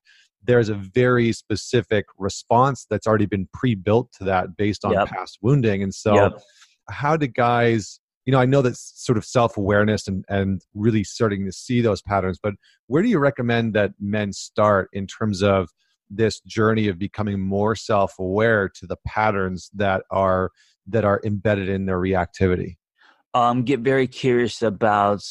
[0.44, 5.08] there's a very specific response that's already been pre-built to that based on yep.
[5.08, 6.42] past wounding and so yep.
[6.90, 11.04] how do guys you know, I know that sort of self awareness and, and really
[11.04, 12.56] starting to see those patterns, but
[12.88, 15.70] where do you recommend that men start in terms of
[16.10, 20.52] this journey of becoming more self aware to the patterns that are
[20.88, 22.78] that are embedded in their reactivity?
[23.34, 25.24] Um, get very curious about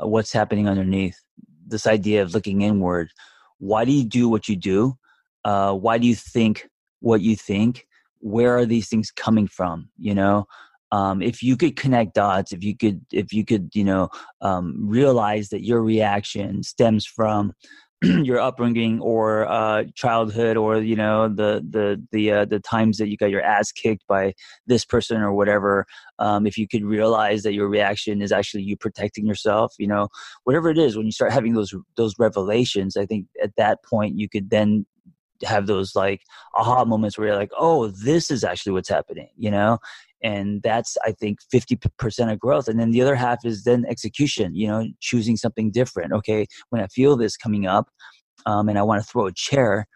[0.00, 1.18] uh, what's happening underneath.
[1.66, 3.10] This idea of looking inward.
[3.58, 4.96] Why do you do what you do?
[5.44, 6.68] Uh, why do you think
[7.00, 7.86] what you think?
[8.20, 9.90] Where are these things coming from?
[9.98, 10.46] You know,
[10.92, 14.08] um, if you could connect dots if you could if you could you know
[14.40, 17.52] um, realize that your reaction stems from
[18.02, 23.08] your upbringing or uh, childhood or you know the the the uh, the times that
[23.08, 24.32] you got your ass kicked by
[24.68, 25.84] this person or whatever
[26.20, 30.08] um, if you could realize that your reaction is actually you protecting yourself you know
[30.44, 34.16] whatever it is when you start having those those revelations i think at that point
[34.16, 34.86] you could then
[35.44, 36.22] have those like
[36.54, 39.76] aha moments where you're like oh this is actually what's happening you know
[40.22, 42.68] and that's i think 50% of growth.
[42.68, 46.12] And then the other half is then execution you know choosing something different.
[46.12, 47.88] Okay when i feel this coming up
[48.46, 49.86] um, and i want to throw a chair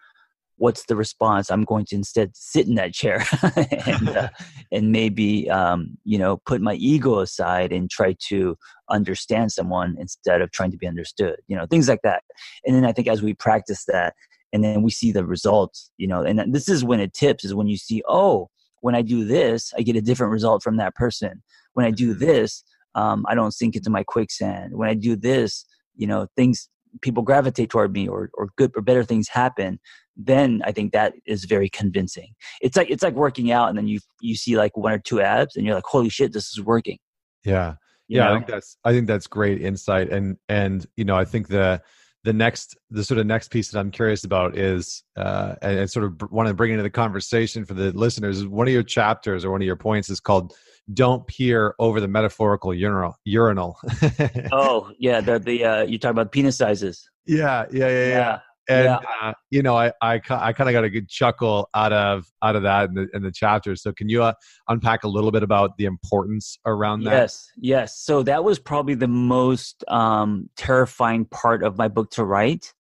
[0.63, 1.51] what's the response?
[1.51, 3.25] I'm going to instead sit in that chair
[3.87, 4.29] and, uh,
[4.73, 8.57] and maybe um, you know put my ego aside and try to
[8.89, 12.23] understand someone instead of trying to be understood you know things like that.
[12.65, 14.15] And then i think as we practice that
[14.53, 17.55] and then we see the results you know and this is when it tips is
[17.55, 18.49] when you see oh
[18.83, 21.43] when I do this, I get a different result from that person.
[21.73, 22.25] When I do mm-hmm.
[22.25, 22.63] this,
[22.95, 24.77] um, I don't sink into my quicksand.
[24.77, 25.65] When I do this,
[25.97, 26.69] you know, things
[27.01, 29.81] people gravitate toward me or or good or better things happen.
[30.15, 32.35] Then I think that is very convincing.
[32.61, 35.23] It's like it's like working out, and then you you see like one or two
[35.23, 36.99] abs, and you're like, holy shit, this is working.
[37.45, 37.77] Yeah,
[38.09, 38.25] you yeah.
[38.25, 38.31] Know?
[38.31, 41.81] I think that's I think that's great insight, and and you know I think the
[42.25, 45.91] the next the sort of next piece that i'm curious about is uh and, and
[45.91, 48.83] sort of want to bring into the conversation for the listeners is one of your
[48.83, 50.55] chapters or one of your points is called
[50.95, 53.79] don't peer over the metaphorical urinal urinal.
[54.53, 57.09] Oh yeah the the uh you talk about penis sizes.
[57.27, 58.99] Yeah yeah yeah yeah, yeah and yeah.
[59.21, 62.57] uh, you know, I I, I kind of got a good chuckle out of out
[62.57, 63.75] of that in the in the chapter.
[63.77, 64.35] So can you uh,
[64.69, 67.13] unpack a little bit about the importance around that?
[67.13, 67.99] Yes, yes.
[67.99, 72.73] So that was probably the most um, terrifying part of my book to write,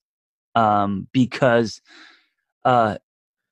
[0.55, 1.81] um, because
[2.65, 2.99] uh,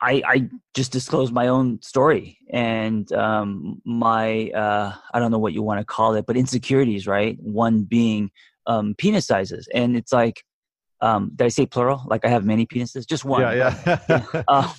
[0.01, 5.53] I I just disclosed my own story and um, my uh, I don't know what
[5.53, 7.09] you want to call it, but insecurities.
[7.09, 8.31] Right, one being
[8.66, 10.45] um, penis sizes, and it's like
[11.03, 12.03] um, did I say plural?
[12.07, 13.07] Like I have many penises?
[13.07, 13.42] Just one.
[13.42, 14.42] Yeah, yeah.
[14.48, 14.72] uh,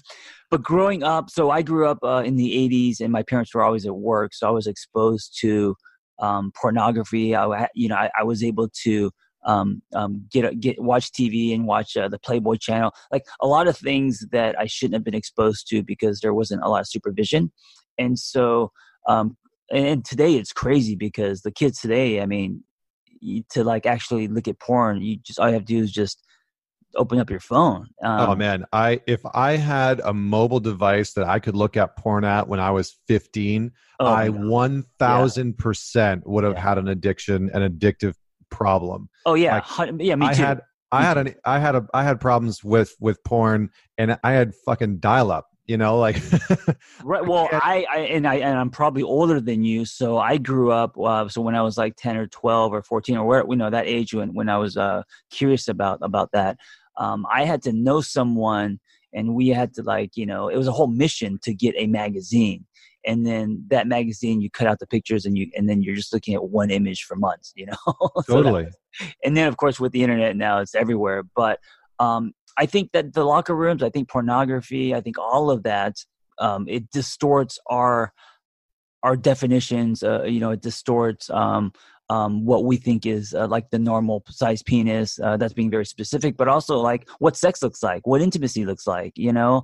[0.49, 3.63] but growing up, so I grew up uh, in the 80s and my parents were
[3.63, 4.33] always at work.
[4.33, 5.75] So I was exposed to
[6.19, 7.35] um, pornography.
[7.35, 9.11] I, you know, I, I was able to
[9.43, 13.67] um, um, get get watch TV and watch uh, the Playboy channel, like a lot
[13.67, 16.87] of things that I shouldn't have been exposed to because there wasn't a lot of
[16.87, 17.51] supervision.
[17.97, 18.71] And so,
[19.07, 19.37] um,
[19.71, 22.63] and, and today it's crazy because the kids today, I mean,
[23.51, 26.23] to like actually look at porn, you just all you have to do is just
[26.95, 27.87] open up your phone.
[28.03, 31.97] Um, oh man, I if I had a mobile device that I could look at
[31.97, 34.33] porn at when I was 15, oh, I no.
[34.99, 36.59] 1000% would have Yeah.
[36.61, 38.15] had an addiction, an addictive
[38.49, 39.09] problem.
[39.25, 40.43] oh yeah, like, yeah, me I too.
[40.43, 40.61] had
[40.91, 44.53] I had an I had a I had problems with with porn and I had
[44.65, 46.21] fucking dial up, you know, like
[47.03, 47.25] Right.
[47.25, 50.99] Well, I, I and I and I'm probably older than you, so I grew up.
[50.99, 53.69] Uh, so when I was like ten or twelve or fourteen or where you know
[53.69, 56.57] that age when when I was uh, curious about about that,
[56.97, 58.81] um, I had to know someone,
[59.13, 61.87] and we had to like you know it was a whole mission to get a
[61.87, 62.65] magazine,
[63.05, 66.13] and then that magazine you cut out the pictures and you and then you're just
[66.13, 67.77] looking at one image for months, you know.
[67.87, 68.67] So that- totally.
[69.23, 71.59] and then of course with the internet now it's everywhere but
[72.01, 75.95] um, i think that the locker rooms i think pornography i think all of that
[76.39, 78.13] um, it distorts our
[79.03, 81.71] our definitions uh, you know it distorts um,
[82.09, 85.85] um, what we think is uh, like the normal size penis uh, that's being very
[85.85, 89.63] specific but also like what sex looks like what intimacy looks like you know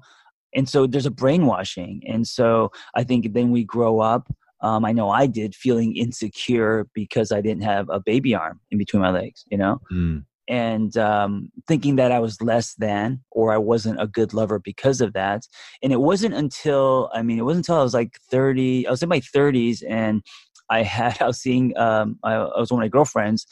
[0.56, 4.28] and so there's a brainwashing and so i think then we grow up
[4.62, 8.78] um, I know I did feeling insecure because I didn't have a baby arm in
[8.78, 10.26] between my legs, you know, Mm.
[10.48, 15.02] And um, thinking that I was less than or I wasn't a good lover because
[15.02, 15.44] of that.
[15.84, 19.04] And it wasn't until, I mean, it wasn't until I was like 30, I was
[19.04, 20.22] in my 30s and
[20.70, 23.46] I had, I was seeing, um, I, I was one of my girlfriends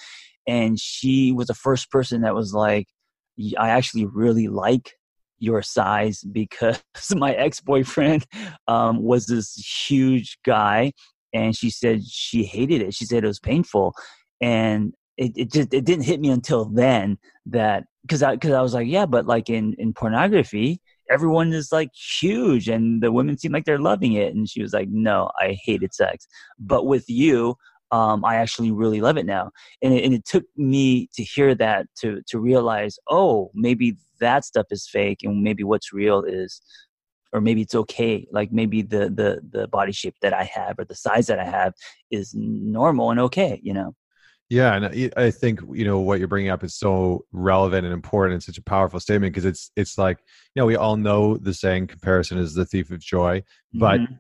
[0.48, 2.88] and she was the first person that was like,
[3.58, 4.94] I actually really like
[5.40, 6.82] your size because
[7.16, 8.26] my ex-boyfriend
[8.68, 9.54] um, was this
[9.88, 10.94] huge guy
[11.34, 13.94] and she said she hated it she said it was painful
[14.42, 18.62] and it, it just it didn't hit me until then that because i because i
[18.62, 23.38] was like yeah but like in in pornography everyone is like huge and the women
[23.38, 26.28] seem like they're loving it and she was like no i hated sex
[26.60, 27.56] but with you
[27.92, 29.52] um, I actually really love it now,
[29.82, 34.44] and it, and it took me to hear that to to realize, oh, maybe that
[34.44, 36.62] stuff is fake, and maybe what's real is,
[37.32, 38.28] or maybe it's okay.
[38.32, 41.46] Like maybe the the the body shape that I have or the size that I
[41.46, 41.74] have
[42.12, 43.60] is normal and okay.
[43.64, 43.96] You know.
[44.50, 47.94] Yeah, and I- I think you know what you're bringing up is so relevant and
[47.94, 50.20] important and such a powerful statement because it's it's like
[50.54, 53.44] you know we all know the saying comparison is the thief of joy,
[53.74, 54.20] but Mhm.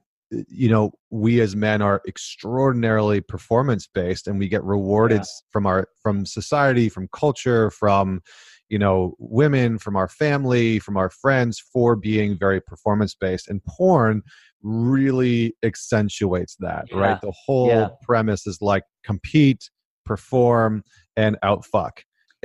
[0.49, 5.25] you know we as men are extraordinarily performance based and we get rewarded Yeah.
[5.51, 8.21] from our from society from culture from
[8.67, 13.63] you know women from our family from our friends for being very performance based and
[13.65, 14.23] porn
[14.63, 16.97] really accentuates that Yeah.
[16.97, 17.89] right the whole Yeah.
[18.01, 19.69] premise is like compete
[20.05, 20.83] perform
[21.17, 21.99] and outfuck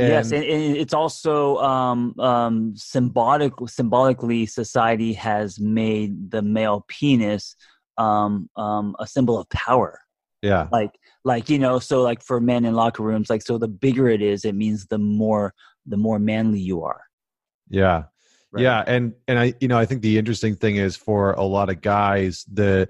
[0.09, 3.53] yes, and, and it's also um, um, symbolic.
[3.67, 7.57] Symbolically, society has made the male penis
[7.99, 10.01] um, um, a symbol of power.
[10.43, 10.93] yeah Like,
[11.25, 14.23] like you know, so like for men in locker rooms, like so the bigger it
[14.23, 15.55] is, it means the more
[15.87, 17.03] the more manly you are.
[17.69, 18.05] yeah
[18.53, 18.63] right?
[18.63, 21.71] Yeah, and and I you know I think the interesting thing is for a lot
[21.71, 22.89] of guys the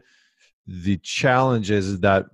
[0.73, 2.27] the challenge is that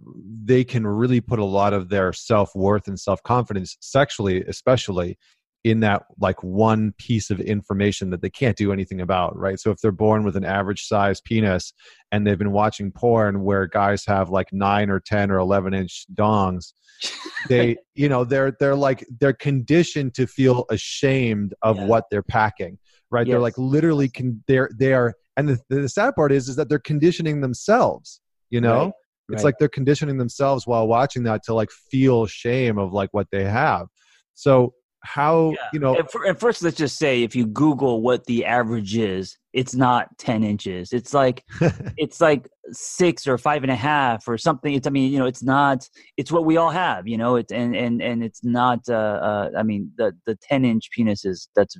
[0.45, 5.16] they can really put a lot of their self worth and self confidence sexually, especially
[5.64, 9.59] in that like one piece of information that they can't do anything about, right?
[9.59, 11.72] So if they're born with an average size penis
[12.12, 16.05] and they've been watching porn where guys have like nine or ten or eleven inch
[16.12, 16.74] dongs,
[17.49, 21.87] they you know they're they're like they're conditioned to feel ashamed of Yeah.
[21.87, 22.78] what they're packing
[23.11, 26.57] right they're like literally can they're they are and the, the sad part is is
[26.57, 28.20] that they're conditioning themselves
[28.51, 28.92] you know Right,
[29.30, 29.44] it's right.
[29.44, 33.44] like they're conditioning themselves while watching that to like feel shame of like what they
[33.44, 33.86] have
[34.34, 35.68] so how Yeah.
[35.72, 38.97] you know And, for, and first, let's just say if you Google what the average
[38.97, 40.92] is, it's not ten inches.
[40.92, 41.44] It's like
[41.97, 44.74] it's like six or five and a half or something.
[44.74, 45.88] It's I mean you know it's not.
[46.16, 47.07] It's what we all have.
[47.07, 48.80] You know it's and and and it's not.
[48.88, 51.76] Uh, uh, I mean the the ten inch penis is that's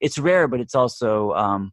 [0.00, 1.72] it's rare, but it's also um,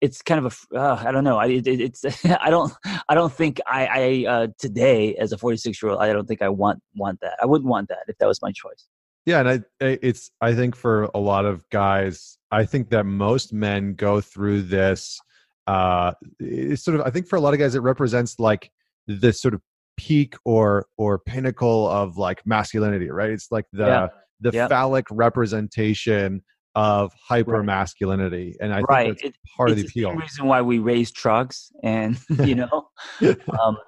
[0.00, 1.38] it's kind of a uh, I don't know.
[1.38, 2.72] I it, it's I don't
[3.08, 6.26] I don't think I I uh, today as a forty six year old I don't
[6.26, 7.36] think I want want that.
[7.42, 8.86] I wouldn't want that if that was my choice.
[9.24, 13.52] Yeah, and I it's I think for a lot of guys, I think that most
[13.52, 15.18] men go through this.
[15.66, 18.70] Uh, it's sort of I think for a lot of guys, it represents like
[19.08, 19.60] the sort of
[19.96, 23.30] peak or or pinnacle of like masculinity, right?
[23.30, 24.08] It's like the Yeah.
[24.40, 24.68] the Yep.
[24.68, 26.42] phallic representation
[26.76, 29.08] of hyper masculinity, and I think right.
[29.08, 30.12] that's It, part of the the appeal.
[30.12, 32.88] reason why we raise trucks and you know
[33.20, 33.78] um,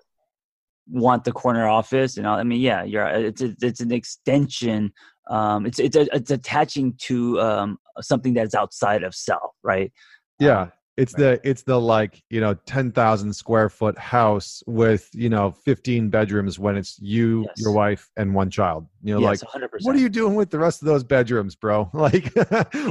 [0.88, 2.38] want the corner office and all.
[2.38, 3.06] I mean, yeah, you're.
[3.06, 4.92] It's a, it's an extension.
[5.28, 9.92] Um, it's it's it's attaching to um, something that's outside of self, right?
[10.40, 10.68] Yeah,
[10.98, 11.40] it's right.
[11.40, 16.10] the it's the like you know ten thousand square foot house with you know fifteen
[16.10, 17.54] bedrooms when it's you, yes.
[17.58, 18.86] your wife, and one child.
[19.04, 19.68] You know, yes, like 100%.
[19.82, 21.88] what are you doing with the rest of those bedrooms, bro?
[21.98, 22.32] Like,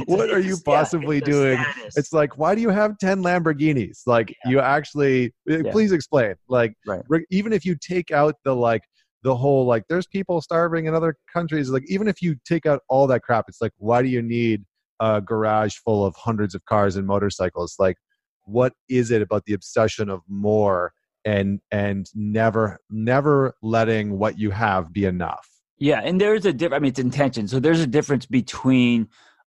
[0.06, 1.64] what are you possibly yeah, it's doing?
[1.96, 4.06] It's like, why do you have ten Lamborghinis?
[4.06, 4.50] Like, yeah.
[4.50, 5.70] you actually eh, yeah.
[5.70, 6.34] please explain.
[6.48, 7.02] Like, right.
[7.30, 8.82] even if you take out the like
[9.22, 12.82] the whole like there's people starving in other countries like even if you take out
[12.88, 14.64] all that crap it's like why do you need
[15.00, 17.96] a garage full of hundreds of cars and motorcycles like
[18.44, 20.92] what is it about the obsession of more
[21.24, 26.78] and and never never letting what you have be enough yeah and there's a difference
[26.78, 29.08] i mean it's intention so there's a difference between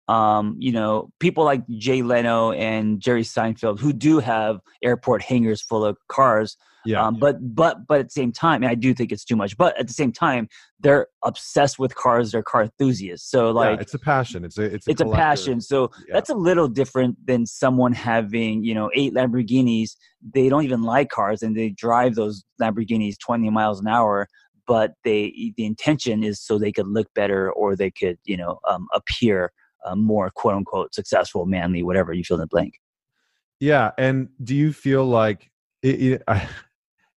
[0.08, 5.62] um, you know, people like Jay Leno and Jerry Seinfeld who do have airport hangars
[5.62, 6.56] full of cars.
[6.88, 7.06] Yeah.
[7.06, 9.58] Um, but but but at the same time, and I do think it's too much.
[9.58, 10.48] But at the same time,
[10.80, 12.32] they're obsessed with cars.
[12.32, 13.30] They're car enthusiasts.
[13.30, 14.46] So like, yeah, it's a passion.
[14.46, 15.60] It's a it's a, it's a passion.
[15.60, 16.14] So yeah.
[16.14, 19.92] that's a little different than someone having you know eight Lamborghinis.
[20.34, 24.28] They don't even like cars, and they drive those Lamborghinis twenty miles an hour.
[24.66, 28.60] But they the intention is so they could look better or they could you know
[28.70, 29.52] um, appear
[29.86, 32.76] uh, more quote unquote successful, manly, whatever you fill in the blank.
[33.60, 35.50] Yeah, and do you feel like
[35.82, 36.48] it, it, I,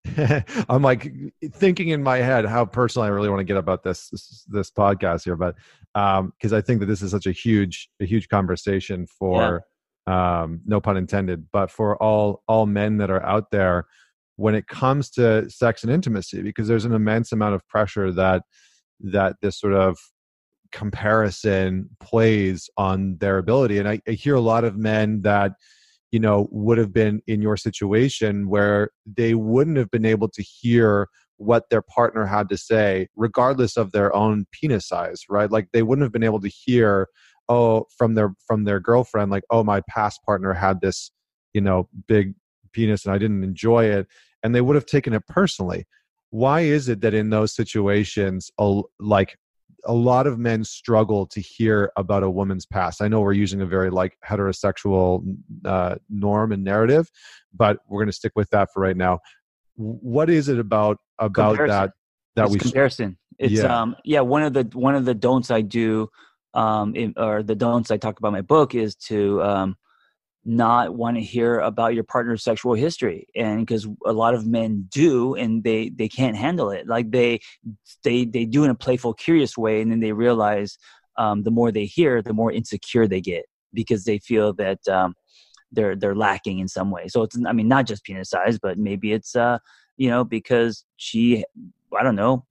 [0.69, 1.13] I'm like
[1.53, 4.71] thinking in my head how personal I really want to get about this this, this
[4.71, 5.57] podcast here, but
[5.95, 9.65] because um, I think that this is such a huge a huge conversation for
[10.07, 10.43] yeah.
[10.43, 13.87] um, no pun intended, but for all all men that are out there
[14.37, 18.43] when it comes to sex and intimacy, because there's an immense amount of pressure that
[19.01, 19.99] that this sort of
[20.73, 23.79] comparison plays on their ability.
[23.79, 25.53] And I, I, hear a lot of men that,
[26.13, 30.43] you know, would have been in your situation where they wouldn't have been able to
[30.43, 35.51] hear what their partner had to say, regardless of their own penis size, right?
[35.51, 37.09] Like they wouldn't have been able to hear,
[37.49, 41.11] oh, from their from their girlfriend, like, oh, my past partner had this,
[41.55, 42.35] you know, big
[42.73, 44.07] penis and I didn't enjoy it.
[44.43, 45.87] And they would have taken it personally
[46.31, 48.51] why is it that in those situations
[48.99, 49.37] like
[49.85, 53.03] a lot of men struggle to hear about a woman's past.
[53.03, 55.25] I know we're using a very like heterosexual
[55.65, 57.11] uh, norm and narrative,
[57.55, 59.21] but we're going to stick with that for right now.
[59.77, 61.77] What is it about about comparison.
[61.77, 61.91] that
[62.37, 63.19] that it's we comparison?
[63.39, 63.81] It's yeah.
[63.81, 66.09] um yeah one of the one of the don'ts I do
[66.55, 69.77] um in, or the don'ts I talk about in my book is to um
[70.45, 74.87] not want to hear about your partner's sexual history and because a lot of men
[74.91, 76.87] do and they they can't handle it.
[76.87, 77.41] Like they
[78.05, 80.79] they they do in a playful curious way and then they realize
[81.19, 85.15] um, the more they hear the more insecure they get because they feel that um,
[85.73, 87.09] they're they're lacking in some way.
[87.09, 89.59] So it's i mean not just penis size but maybe it's uh
[89.97, 91.45] you know because she
[91.99, 92.45] i don't know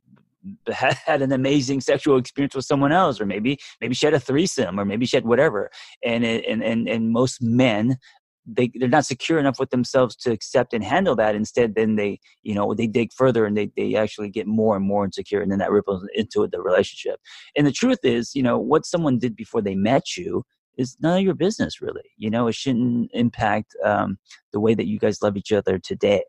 [0.71, 4.79] had an amazing sexual experience with someone else or maybe maybe she had a threesome
[4.79, 5.69] or maybe she had whatever.
[6.03, 7.97] And and and and most men
[8.45, 11.35] they they're not secure enough with themselves to accept and handle that.
[11.35, 14.85] Instead then they you know they dig further and they they actually get more and
[14.85, 17.19] more insecure and then that ripples into the relationship.
[17.55, 20.43] And the truth is you know what someone did before they met you
[20.77, 22.09] is none of your business really.
[22.17, 24.17] You know it shouldn't impact um,
[24.53, 26.23] the way that you guys love each other today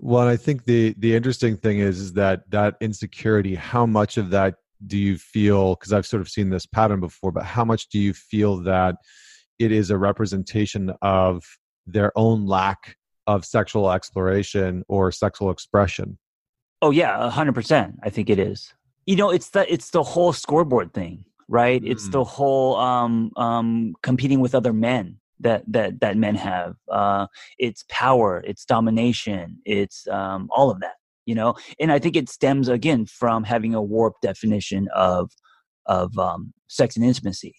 [0.00, 3.54] well, I think the the interesting thing is, is that that insecurity.
[3.54, 5.74] How much of that do you feel?
[5.74, 8.96] Because I've sort of seen this pattern before, but how much do you feel that
[9.58, 11.44] it is a representation of
[11.86, 16.18] their own lack of sexual exploration or sexual expression?
[16.82, 17.98] Oh yeah, hundred percent.
[18.02, 18.74] I think it is.
[19.06, 21.82] You know, it's the it's the whole scoreboard thing, right?
[21.82, 21.90] Mm.
[21.90, 26.76] It's the whole um, um, competing with other men that that that men have.
[26.90, 27.26] Uh,
[27.58, 30.94] it's power, it's domination, it's um, all of that.
[31.26, 35.30] You know, and I think it stems again from having a warped definition of
[35.86, 37.56] of um, sex and intimacy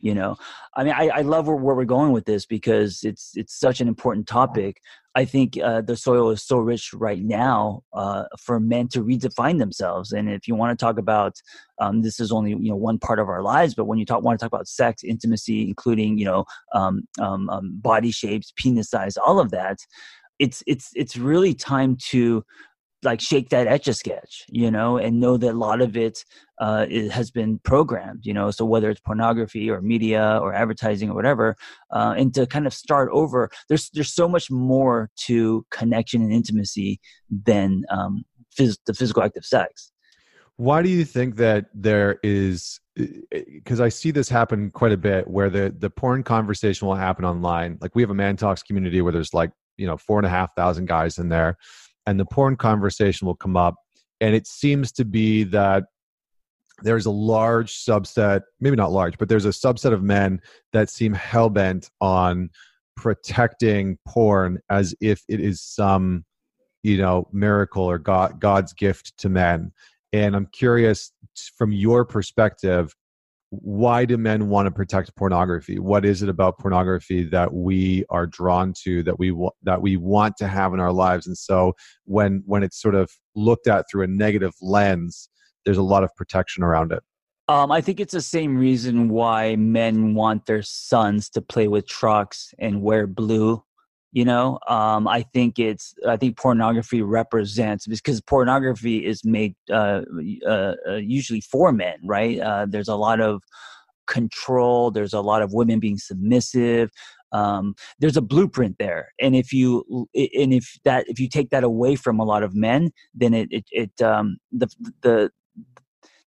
[0.00, 0.36] you know?
[0.76, 3.80] I mean i, I love where, where, we're going with this because it's it's such
[3.80, 4.80] an important topic.
[5.14, 9.58] I think uh, the soil is so rich right now uh, for men to redefine
[9.58, 10.12] themselves.
[10.12, 11.34] And if you want to talk about
[11.80, 14.22] um, this is only you know one part of our lives but when you talk
[14.22, 16.44] want to talk about sex intimacy including you know
[16.74, 19.78] um, um, um body shapes penis size all of that
[20.38, 22.44] it's it's it's really time to
[23.02, 26.24] like shake that etch a sketch, you know, and know that a lot of it,
[26.58, 28.50] uh, it has been programmed, you know.
[28.50, 31.56] So whether it's pornography or media or advertising or whatever,
[31.92, 36.32] uh, and to kind of start over, there's there's so much more to connection and
[36.32, 38.24] intimacy than um,
[38.58, 39.92] phys- the physical act of sex.
[40.56, 42.80] Why do you think that there is?
[43.30, 47.24] Because I see this happen quite a bit, where the the porn conversation will happen
[47.24, 47.78] online.
[47.80, 50.30] Like we have a man talks community where there's like you know four and a
[50.30, 51.56] half thousand guys in there
[52.08, 53.74] and the porn conversation will come up.
[54.20, 55.84] And it seems to be that
[56.82, 60.40] there's a large subset maybe not large but there's a subset of men
[60.72, 62.48] that seem hell-bent on
[62.96, 66.24] protecting porn as if it is some
[66.84, 69.72] you know miracle or god god's gift to men.
[70.12, 71.12] And i'm curious
[71.56, 72.94] from your perspective
[73.50, 75.78] why do men want to protect pornography?
[75.78, 80.36] What is it about pornography that we are drawn to that we that we want
[80.38, 81.26] to have in our lives?
[81.26, 81.72] And so
[82.04, 85.28] when when it's sort of looked at through a negative lens
[85.68, 87.02] there's a lot of protection around it.
[87.46, 91.86] Um, I think it's the same reason why men want their sons to play with
[91.86, 93.62] trucks and wear blue.
[94.12, 100.02] You know, um, I think it's I think pornography represents because pornography is made uh,
[100.46, 102.40] uh, uh, usually for men, right?
[102.40, 103.42] Uh, there's a lot of
[104.06, 104.90] control.
[104.90, 106.90] There's a lot of women being submissive.
[107.32, 109.84] Um, there's a blueprint there, and if you
[110.14, 113.48] and if that if you take that away from a lot of men, then it
[113.50, 114.68] it, it um, the
[115.02, 115.30] the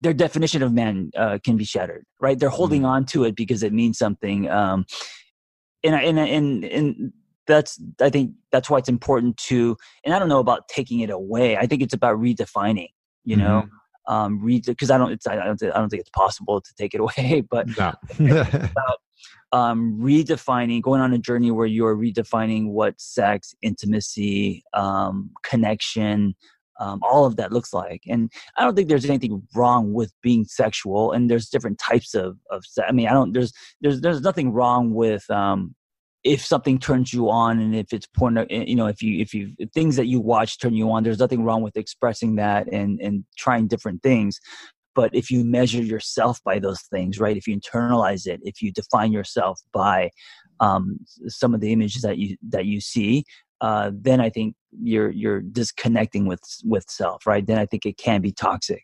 [0.01, 2.39] their definition of man uh, can be shattered, right?
[2.39, 2.87] They're holding mm.
[2.87, 4.49] on to it because it means something.
[4.49, 4.85] Um,
[5.83, 7.13] and, and, and, and
[7.49, 9.75] that's, I think that's why it's important to,
[10.05, 11.57] and I don't know about taking it away.
[11.57, 12.89] I think it's about redefining,
[13.25, 13.45] you mm-hmm.
[13.45, 13.65] know,
[14.07, 16.93] um, read, cause I don't, it's, I don't, I don't think it's possible to take
[16.93, 17.93] it away, but no.
[18.19, 18.99] about,
[19.51, 26.35] um, redefining, going on a journey where you're redefining what sex, intimacy, um, connection,
[26.79, 28.03] um, all of that looks like.
[28.07, 31.11] And I don't think there's anything wrong with being sexual.
[31.11, 32.63] And there's different types of of.
[32.87, 33.33] I mean, I don't.
[33.33, 35.75] There's there's there's nothing wrong with um,
[36.23, 38.37] if something turns you on and if it's porn.
[38.37, 41.19] Eh, you know, if you if you things that you watch turn you on, there's
[41.19, 44.39] nothing wrong with expressing that and and trying different things.
[44.95, 47.37] But if you measure yourself by those things, right?
[47.37, 50.09] If you internalize it, if you define yourself by
[50.59, 53.23] um, some of the images that you that you see,
[53.61, 57.45] uh, then I think you're you're disconnecting with with self, right?
[57.45, 58.83] Then I think it can be toxic.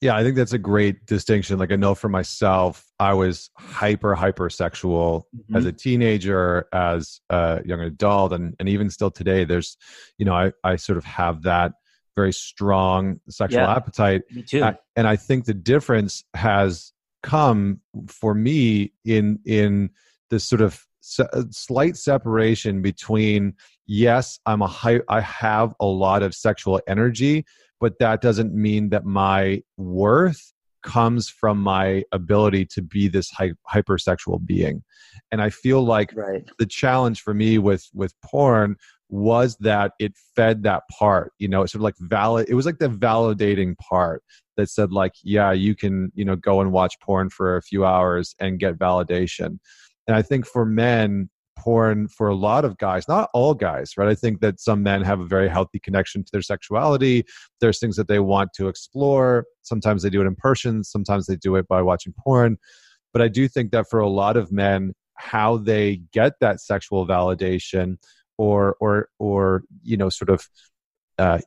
[0.00, 1.58] Yeah, I think that's a great distinction.
[1.58, 5.56] Like I know for myself, I was hyper hyper sexual mm-hmm.
[5.56, 9.44] as a teenager, as a young adult, and and even still today.
[9.44, 9.76] There's,
[10.16, 11.72] you know, I I sort of have that
[12.16, 14.22] very strong sexual yeah, appetite.
[14.30, 14.64] Me too.
[14.96, 16.92] and I think the difference has
[17.22, 19.90] come for me in in
[20.30, 20.86] this sort of
[21.18, 23.52] Uh, slight separation between
[23.86, 27.44] yes i'm a high i have a lot of sexual energy
[27.80, 30.52] but that doesn't mean that my worth
[30.82, 34.82] comes from my ability to be this hy- hypersexual being
[35.32, 36.48] and i feel like right.
[36.58, 38.76] the challenge for me with with porn
[39.08, 42.66] was that it fed that part you know it's sort of like valid it was
[42.66, 44.22] like the validating part
[44.56, 47.84] that said like yeah you can you know go and watch porn for a few
[47.84, 49.58] hours and get validation
[50.10, 51.30] and i think for men
[51.60, 54.08] porn for a lot of guys, not all guys, right?
[54.08, 57.24] I think that some men have a very healthy connection to their sexuality.
[57.60, 59.44] There's things that they want to explore.
[59.62, 62.56] Sometimes they do it in person, sometimes they do it by watching porn.
[63.12, 67.06] But I do think that for a lot of men, how they get that sexual
[67.06, 67.96] validation
[68.38, 70.48] or or or you know sort of
[71.18, 71.40] uh,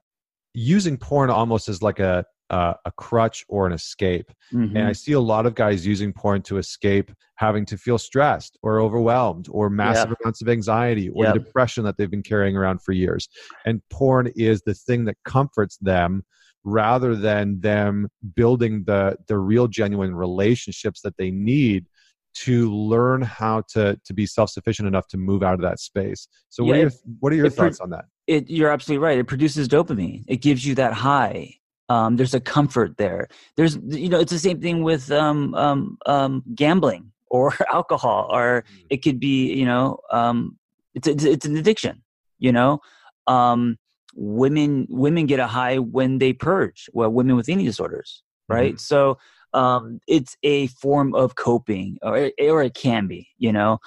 [0.53, 2.23] using porn almost as like a
[2.53, 4.31] uh, a crutch or an escape.
[4.53, 4.77] Mm-hmm.
[4.77, 8.59] And I see a lot of guys using porn to escape having to feel stressed
[8.61, 10.15] or overwhelmed or massive yeah.
[10.21, 11.33] amounts of anxiety or yep.
[11.33, 13.27] depression that they've been carrying around for years.
[13.65, 16.23] And porn is the thing that comforts them
[16.63, 21.87] rather than them building the the real genuine relationships that they need
[22.35, 26.27] to learn how to to be self-sufficient enough to move out of that space.
[26.49, 28.05] So yeah, what are your what are your thoughts on that?
[28.27, 29.17] It, you're absolutely right.
[29.17, 30.23] It produces dopamine.
[30.27, 31.55] It gives you that high
[31.89, 33.27] um, there's a comfort there.
[33.55, 38.63] There's, you know, it's the same thing with um, um, um, gambling or alcohol, or
[38.63, 38.85] mm.
[38.89, 40.57] it could be, you know, um,
[40.93, 42.03] it's, it's, it's an addiction.
[42.39, 42.81] You know,
[43.27, 43.77] um,
[44.15, 46.89] women women get a high when they purge.
[46.93, 48.73] Well, women with eating disorders, right?
[48.73, 48.79] Mm-hmm.
[48.79, 49.17] So
[49.53, 53.29] um, it's a form of coping, or or it can be.
[53.37, 53.79] You know,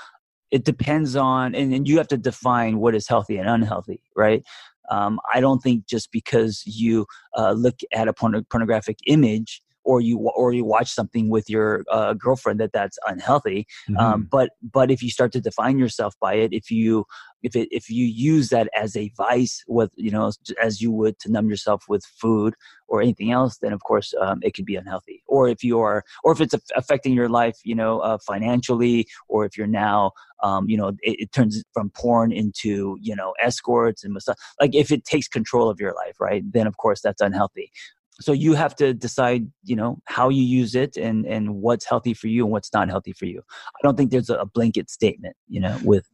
[0.50, 4.42] it depends on, and, and you have to define what is healthy and unhealthy, right?
[4.90, 7.06] Um, I don't think just because you
[7.36, 11.84] uh, look at a porn- pornographic image or you or you watch something with your
[11.90, 13.66] uh, girlfriend that that's unhealthy.
[13.88, 14.04] Um, mm-hmm.
[14.04, 17.04] Um, but but if you start to define yourself by it, if you
[17.46, 21.18] if it if you use that as a vice with you know as you would
[21.20, 22.54] to numb yourself with food
[22.88, 25.22] or anything else then of course um, it could be unhealthy.
[25.26, 29.44] Or if you are or if it's affecting your life you know uh, financially or
[29.44, 34.02] if you're now um, you know it, it, turns from porn into you know escorts
[34.02, 37.22] and stuff like if it takes control of your life right then of course that's
[37.22, 37.70] unhealthy.
[38.18, 42.14] So you have to decide you know how you use it and and what's healthy
[42.14, 43.42] for you and what's not healthy for you.
[43.76, 46.06] I don't think there's a blanket statement you know with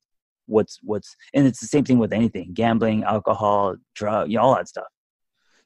[0.47, 4.55] what's what's and it's the same thing with anything gambling alcohol drug you know all
[4.55, 4.86] that stuff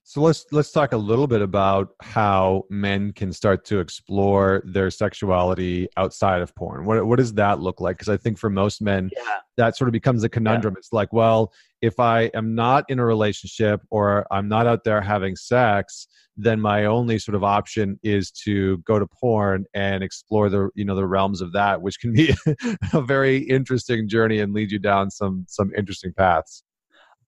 [0.08, 4.88] So let's let's talk a little bit about how men can start to explore their
[4.88, 6.84] sexuality outside of porn.
[6.84, 7.96] What what does that look like?
[7.98, 9.38] Because I think for most men, yeah.
[9.56, 10.74] that sort of becomes a conundrum.
[10.74, 10.78] Yeah.
[10.78, 11.52] It's like, well,
[11.82, 16.60] if I am not in a relationship or I'm not out there having sex, then
[16.60, 20.94] my only sort of option is to go to porn and explore the you know
[20.94, 22.32] the realms of that, which can be
[22.92, 26.62] a very interesting journey and lead you down some some interesting paths.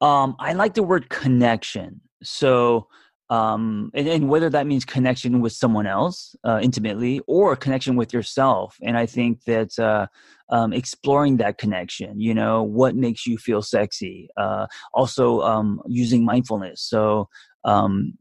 [0.00, 2.02] Um, I like the word connection.
[2.22, 2.88] So,
[3.30, 8.12] um, and, and, whether that means connection with someone else uh, intimately or connection with
[8.12, 8.76] yourself.
[8.82, 10.06] And I think that uh,
[10.48, 14.30] um, exploring that connection, you know, what makes you feel sexy.
[14.38, 16.80] Uh, also, um, using mindfulness.
[16.80, 17.28] So,
[17.64, 18.14] um,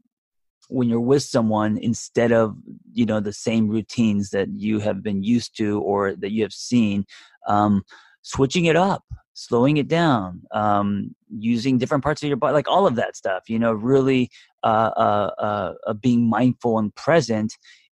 [0.68, 2.56] when you're with someone instead of
[2.92, 6.52] you know the same routines that you have been used to or that you have
[6.52, 7.04] seen
[7.46, 7.82] um,
[8.22, 9.02] switching it up
[9.34, 13.48] slowing it down um, using different parts of your body like all of that stuff
[13.48, 14.30] you know really
[14.64, 17.56] uh, uh, uh, uh being mindful and present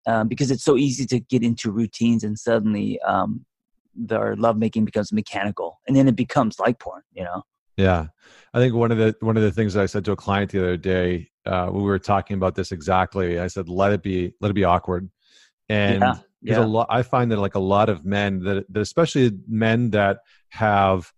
[0.07, 3.45] um, because it's so easy to get into routines and suddenly um,
[3.95, 7.43] their lovemaking becomes mechanical and then it becomes like porn you know?
[7.77, 8.07] Yeah.
[8.53, 10.59] I think one of the one of the things i said to a client the
[10.59, 14.49] other day uh, we were talking about this exactly i said let it be let
[14.49, 15.09] it be awkward.
[15.69, 16.59] And yeah, yeah.
[16.59, 20.19] a lot i find that like a lot of men that, that especially men that
[20.49, 21.11] have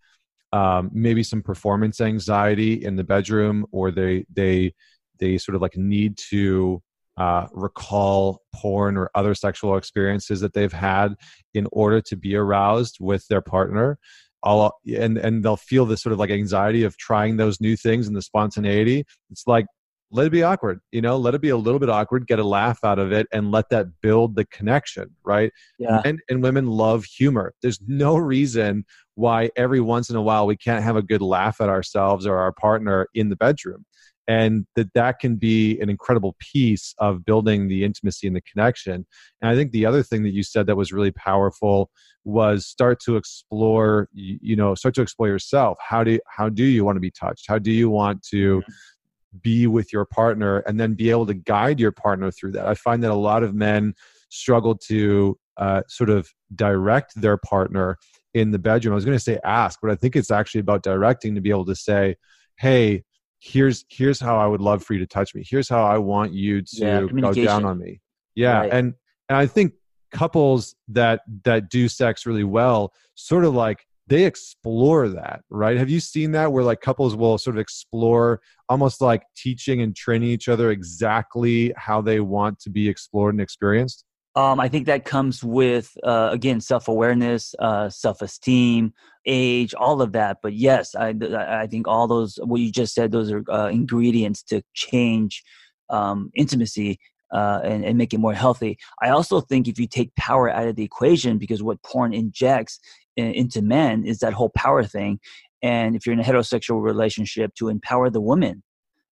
[0.54, 4.74] um, maybe some performance anxiety in the bedroom or they they
[5.20, 6.82] they sort of like need to
[7.18, 11.16] uh, recall porn or other sexual experiences that they've had
[11.54, 13.98] in order to be aroused with their partner.
[14.44, 18.08] All and and they'll feel this sort of like anxiety of trying those new things
[18.08, 19.06] and the spontaneity.
[19.30, 19.68] It's like
[20.10, 21.18] let it be awkward you know?
[21.18, 23.70] Let it be a little bit awkward get a laugh out of it and let
[23.70, 25.52] that build the connection right?
[25.80, 26.02] Yeah.
[26.04, 27.54] And, and women love humor.
[27.62, 28.84] There's no reason
[29.22, 32.38] why every once in a while we can't have a good laugh at ourselves or
[32.38, 33.86] our partner in the bedroom.
[34.28, 39.06] And that that can be an incredible piece of building the intimacy and the connection.
[39.42, 41.90] And i think the other thing that you said that was really powerful
[42.24, 45.78] was start to explore you know start to explore yourself.
[45.82, 47.46] How do how do you want to be touched?
[47.48, 49.38] How do you want to mm-hmm.
[49.42, 52.68] be with your partner and then be able to guide your partner through that.
[52.68, 53.94] I find that a lot of men
[54.30, 57.98] struggle to uh, sort of direct their partner
[58.34, 58.94] in the bedroom.
[58.94, 61.50] I was going to say ask, but I think it's actually about directing to be
[61.50, 62.16] able to say,
[62.58, 63.04] "Hey,
[63.40, 65.44] here's here's how I would love for you to touch me.
[65.48, 68.02] Here's how I want you to yeah, go down on me."
[68.36, 68.74] Yeah, right.
[68.74, 68.94] and
[69.30, 69.74] and I think
[70.12, 75.78] couples that that do sex really well sort of like they explore that, right?
[75.78, 79.96] Have you seen that where like couples will sort of explore almost like teaching and
[79.96, 84.04] training each other exactly how they want to be explored and experienced?
[84.36, 88.94] Um, I think that comes with uh, again self awareness, uh, self esteem,
[89.26, 90.38] age, all of that.
[90.42, 94.42] But yes, I I think all those what you just said those are uh, ingredients
[94.44, 95.44] to change
[95.90, 96.98] um, intimacy
[97.34, 98.78] uh, and, and, make it more healthy.
[99.02, 102.80] I also think if you take power out of the equation, because what porn injects
[103.16, 105.20] into men is that whole power thing.
[105.62, 108.64] And if you're in a heterosexual relationship, to empower the woman,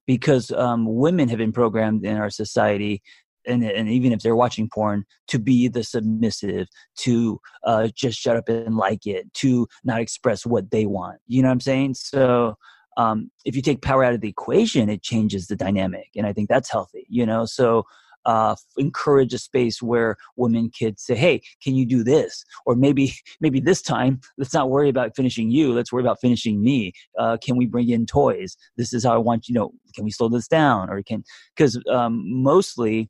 [0.07, 3.01] because um, women have been programmed in our society
[3.45, 6.67] and, and, even if they're watching porn, to be the submissive,
[6.99, 11.19] to uh, just shut up and like it, to not express what they want.
[11.27, 11.95] You know what I'm saying?
[11.95, 12.55] So
[12.97, 16.33] um, if you take power out of the equation, it changes the dynamic, and I
[16.33, 17.05] think that's healthy.
[17.09, 17.85] You know, so
[18.25, 23.13] uh, encourage a space where women kids say, "Hey, can you do this?" Or maybe,
[23.41, 25.73] maybe this time, let's not worry about finishing you.
[25.73, 26.93] Let's worry about finishing me.
[27.17, 28.57] Uh, can we bring in toys?
[28.77, 29.71] This is how I want you know.
[29.95, 30.89] Can we slow this down?
[30.89, 31.23] Or can
[31.55, 33.09] because um, mostly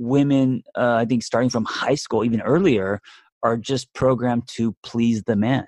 [0.00, 3.00] women, uh, I think, starting from high school, even earlier,
[3.42, 5.66] are just programmed to please the man.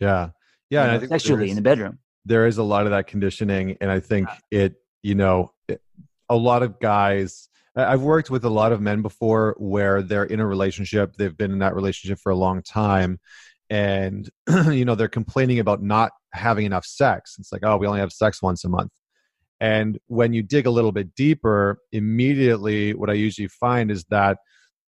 [0.00, 0.30] Yeah,
[0.70, 1.98] yeah, you know, sexually in the bedroom.
[2.24, 4.60] There is a lot of that conditioning, and I think yeah.
[4.60, 4.74] it.
[5.02, 5.82] You know, it,
[6.30, 10.40] a lot of guys I've worked with a lot of men before where they're in
[10.40, 13.18] a relationship, they've been in that relationship for a long time,
[13.68, 14.30] and
[14.70, 17.36] you know they're complaining about not having enough sex.
[17.38, 18.92] It's like, oh, we only have sex once a month.
[19.64, 24.38] And when you dig a little bit deeper, immediately what I usually find is that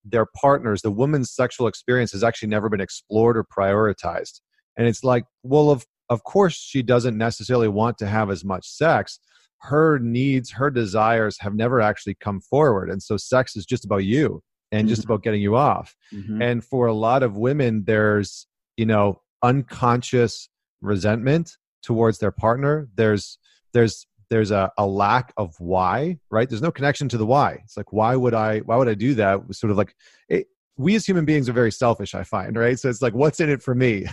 [0.05, 4.41] their partners, the woman's sexual experience has actually never been explored or prioritized.
[4.77, 8.65] And it's like, well, of of course she doesn't necessarily want to have as much
[8.69, 9.19] sex
[9.63, 12.91] her needs, her desires have never actually come forward.
[12.91, 14.89] And so sex is just about you and mm-hmm.
[14.89, 15.95] just about getting you off.
[16.13, 16.43] Mm-hmm.
[16.43, 18.47] And for a lot of women, there's,
[18.77, 20.49] you know, unconscious
[20.81, 22.89] resentment towards their partner.
[22.95, 23.39] There's,
[23.73, 26.49] there's, there's a, a lack of why, right?
[26.49, 27.61] There's no connection to the why.
[27.65, 29.41] It's like, why would I, why would I do that?
[29.55, 29.95] Sort of like,
[30.29, 30.47] it,
[30.79, 33.49] we as human beings are very selfish i find right so it's like what's in
[33.49, 34.05] it for me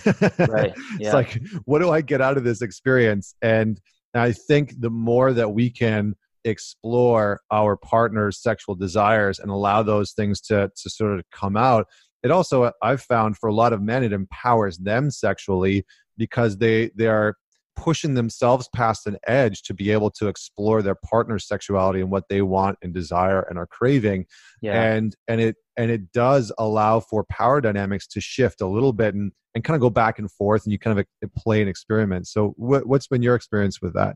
[0.48, 1.08] right yeah.
[1.08, 3.82] it's like what do i get out of this experience and
[4.14, 9.82] and I think the more that we can explore our partner's sexual desires and allow
[9.82, 11.88] those things to to sort of come out
[12.22, 15.86] it also i've found for a lot of men it empowers them sexually
[16.18, 17.38] because they they are
[17.76, 22.26] pushing themselves past an edge to be able to explore their partner's sexuality and what
[22.30, 24.26] they want and desire and are craving.
[24.62, 24.82] Yeah.
[24.82, 29.16] and and it and it does allow for power dynamics to shift a little bit
[29.16, 31.06] and and kind of go back and forth and you kind of
[31.38, 32.28] play and experiment.
[32.28, 34.16] So what, what's been your experience with that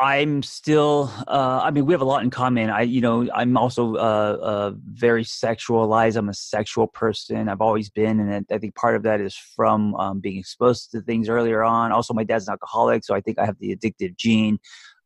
[0.00, 1.10] I'm still.
[1.26, 2.70] Uh, I mean, we have a lot in common.
[2.70, 6.16] I, you know, I'm also uh, uh, very sexualized.
[6.16, 7.48] I'm a sexual person.
[7.48, 11.00] I've always been, and I think part of that is from um, being exposed to
[11.00, 11.90] things earlier on.
[11.90, 14.58] Also, my dad's an alcoholic, so I think I have the addictive gene.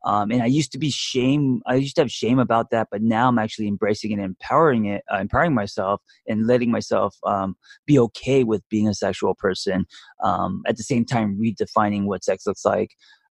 [0.05, 1.62] Um, and I used to be shame.
[1.66, 5.05] I used to have shame about that, but now I'm actually embracing and empowering it,
[5.11, 7.55] uh, empowering myself, and letting myself um,
[7.86, 9.86] be okay with being a sexual person.
[10.22, 12.90] Um, at the same time, redefining what sex looks like.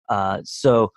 [0.08, 0.92] Uh, so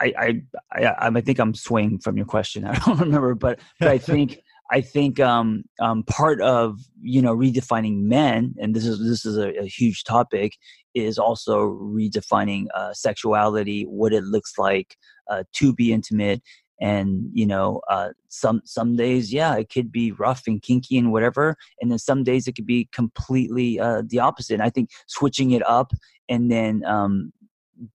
[0.00, 0.42] I, I,
[0.72, 2.64] I, I think I'm swaying from your question.
[2.66, 4.40] I don't remember, but, but I think,
[4.70, 9.36] I think um, um, part of you know redefining men, and this is this is
[9.36, 10.56] a, a huge topic,
[10.94, 14.96] is also redefining uh, sexuality, what it looks like
[15.28, 16.40] uh, to be intimate,
[16.80, 21.12] and you know uh, some some days yeah it could be rough and kinky and
[21.12, 24.90] whatever and then some days it could be completely uh, the opposite and i think
[25.06, 25.92] switching it up
[26.28, 27.32] and then um,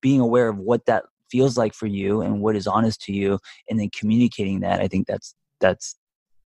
[0.02, 1.04] being aware of what that
[1.36, 3.38] feels like for you and what is honest to you
[3.70, 5.98] and then communicating that i think that's that's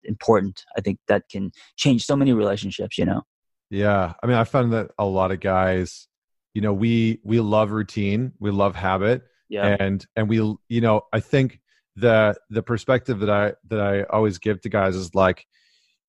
[0.04, 0.64] important.
[0.78, 3.22] I think that can change so many relationships you know?
[3.70, 4.14] Yeah.
[4.24, 6.08] I mean i found that a lot of guys
[6.54, 9.76] you know we we love routine we love habit yeah.
[9.80, 10.38] and and we
[10.70, 11.60] you know i think
[11.96, 15.46] the the perspective that i that i always give to guys is like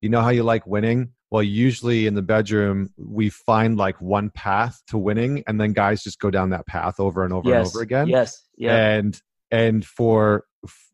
[0.01, 4.31] you know how you like winning well usually in the bedroom we find like one
[4.31, 7.69] path to winning and then guys just go down that path over and over yes.
[7.69, 8.09] and over again.
[8.09, 8.43] Yes.
[8.57, 9.21] Yeah and
[9.51, 10.45] and for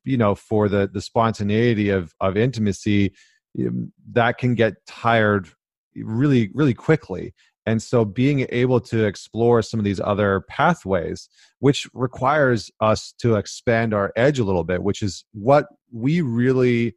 [0.04, 3.12] you know for the the spontaneity of of intimacy
[3.58, 5.48] um, that can get tired
[5.96, 7.34] really really quickly.
[7.66, 11.28] And so being able to explore some of these other pathways
[11.60, 16.94] which requires us to expand our edge a little bit which is what we really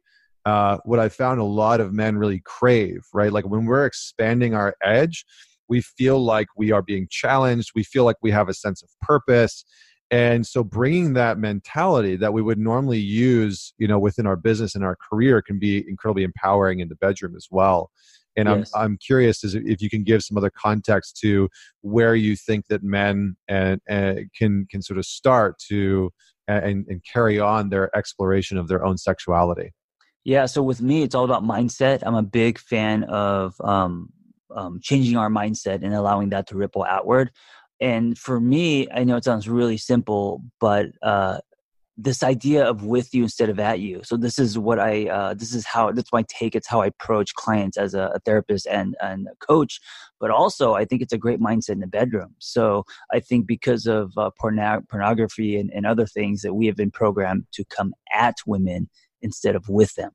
[0.48, 3.30] uh, what I found a lot of men really crave, right?
[3.32, 5.26] Like when we're expanding our edge,
[5.68, 7.72] we feel like we are being challenged.
[7.74, 9.64] We feel like we have a sense of purpose.
[10.10, 14.74] And so bringing that mentality that we would normally use, you know, within our business
[14.74, 17.90] and our career can be incredibly empowering in the bedroom as well.
[18.34, 18.70] And yes.
[18.74, 21.50] I'm I'm curious as if you can give some other context to
[21.82, 26.10] where you think that men and, and can can sort of start to
[26.46, 29.72] and, and carry on their exploration of their own sexuality.
[30.24, 32.02] Yeah, so with me, it's all about mindset.
[32.04, 34.12] I'm a big fan of um,
[34.54, 37.30] um, changing our mindset and allowing that to ripple outward.
[37.80, 41.38] And for me, I know it sounds really simple, but uh,
[41.96, 44.02] this idea of with you instead of at you.
[44.04, 46.54] So this is what I, uh, this is how, that's my take.
[46.54, 49.80] It's how I approach clients as a, a therapist and, and a coach.
[50.20, 52.34] But also, I think it's a great mindset in the bedroom.
[52.38, 56.76] So I think because of uh, porno- pornography and, and other things that we have
[56.76, 58.90] been programmed to come at women
[59.22, 60.10] instead of with them.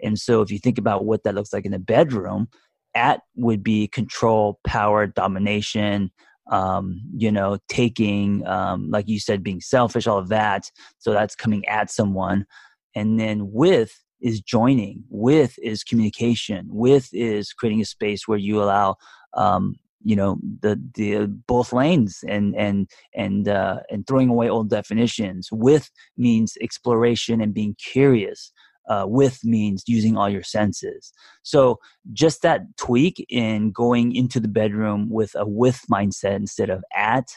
[0.00, 2.48] And so if you think about what that looks like in the bedroom,
[2.94, 6.10] at would be control, power, domination,
[6.50, 10.70] um, you know, taking, um, like you said, being selfish, all of that.
[10.98, 12.46] So that's coming at someone.
[12.94, 18.62] And then with is joining, with is communication, with is creating a space where you
[18.62, 18.96] allow
[19.34, 24.70] um, you know the the both lanes and and and uh, and throwing away old
[24.70, 25.48] definitions.
[25.50, 28.52] With means exploration and being curious.
[28.88, 31.12] Uh, with means using all your senses.
[31.42, 31.78] So
[32.14, 37.28] just that tweak in going into the bedroom with a with mindset instead of at,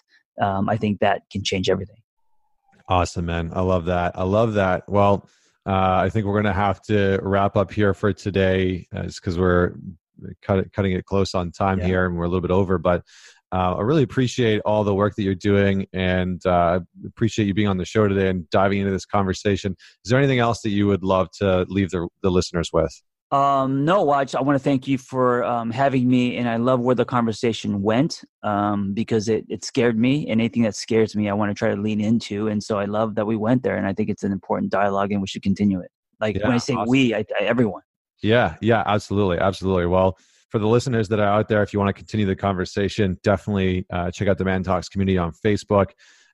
[0.41, 1.97] um, I think that can change everything.
[2.87, 3.51] Awesome, man.
[3.53, 4.17] I love that.
[4.17, 4.87] I love that.
[4.87, 5.27] Well,
[5.65, 9.21] uh, I think we're going to have to wrap up here for today, uh, just
[9.21, 9.73] because we're
[10.41, 11.85] cut it, cutting it close on time yeah.
[11.85, 12.77] here, and we're a little bit over.
[12.77, 13.03] But
[13.53, 17.53] uh, I really appreciate all the work that you're doing, and uh, I appreciate you
[17.53, 19.75] being on the show today and diving into this conversation.
[20.05, 22.91] Is there anything else that you would love to leave the, the listeners with?
[23.31, 24.35] Um, no, Watch.
[24.35, 27.81] I want to thank you for um, having me, and I love where the conversation
[27.81, 31.55] went um, because it, it scared me, and anything that scares me, I want to
[31.55, 32.49] try to lean into.
[32.49, 35.11] And so I love that we went there, and I think it's an important dialogue,
[35.11, 35.91] and we should continue it.
[36.19, 36.89] Like yeah, when I say awesome.
[36.89, 37.81] we, I, I, everyone.
[38.21, 39.87] Yeah, yeah, absolutely, absolutely.
[39.87, 40.17] Well,
[40.49, 43.85] for the listeners that are out there, if you want to continue the conversation, definitely
[43.91, 45.91] uh, check out the Man Talks community on Facebook.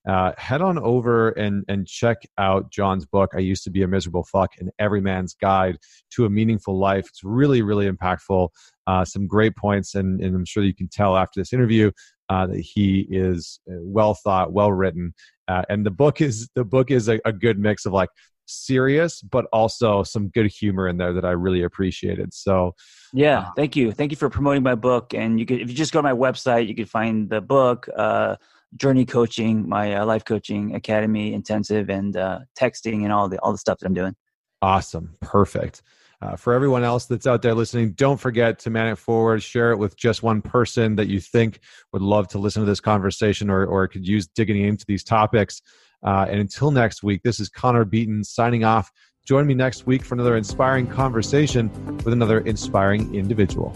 [0.07, 3.31] Uh, head on over and and check out John's book.
[3.35, 5.77] I used to be a miserable fuck, and Every Man's Guide
[6.11, 7.07] to a Meaningful Life.
[7.09, 8.49] It's really really impactful.
[8.87, 11.91] Uh, some great points, and, and I'm sure you can tell after this interview
[12.29, 15.13] uh, that he is uh, well thought, well written,
[15.47, 18.09] Uh, and the book is the book is a, a good mix of like
[18.47, 22.33] serious, but also some good humor in there that I really appreciated.
[22.33, 22.73] So,
[23.13, 25.13] yeah, uh, thank you, thank you for promoting my book.
[25.13, 27.87] And you could, if you just go to my website, you can find the book,
[27.95, 28.37] uh,
[28.75, 33.51] Journey Coaching, my uh, life coaching academy intensive, and uh, texting and all the all
[33.51, 34.15] the stuff that I'm doing.
[34.61, 35.81] Awesome, perfect.
[36.19, 39.71] Uh, for everyone else that's out there listening, don't forget to man it forward, share
[39.71, 41.59] it with just one person that you think
[41.93, 45.61] would love to listen to this conversation or, or could use digging into these topics.
[46.03, 48.91] Uh, and until next week, this is Connor Beaton signing off.
[49.25, 53.75] Join me next week for another inspiring conversation with another inspiring individual.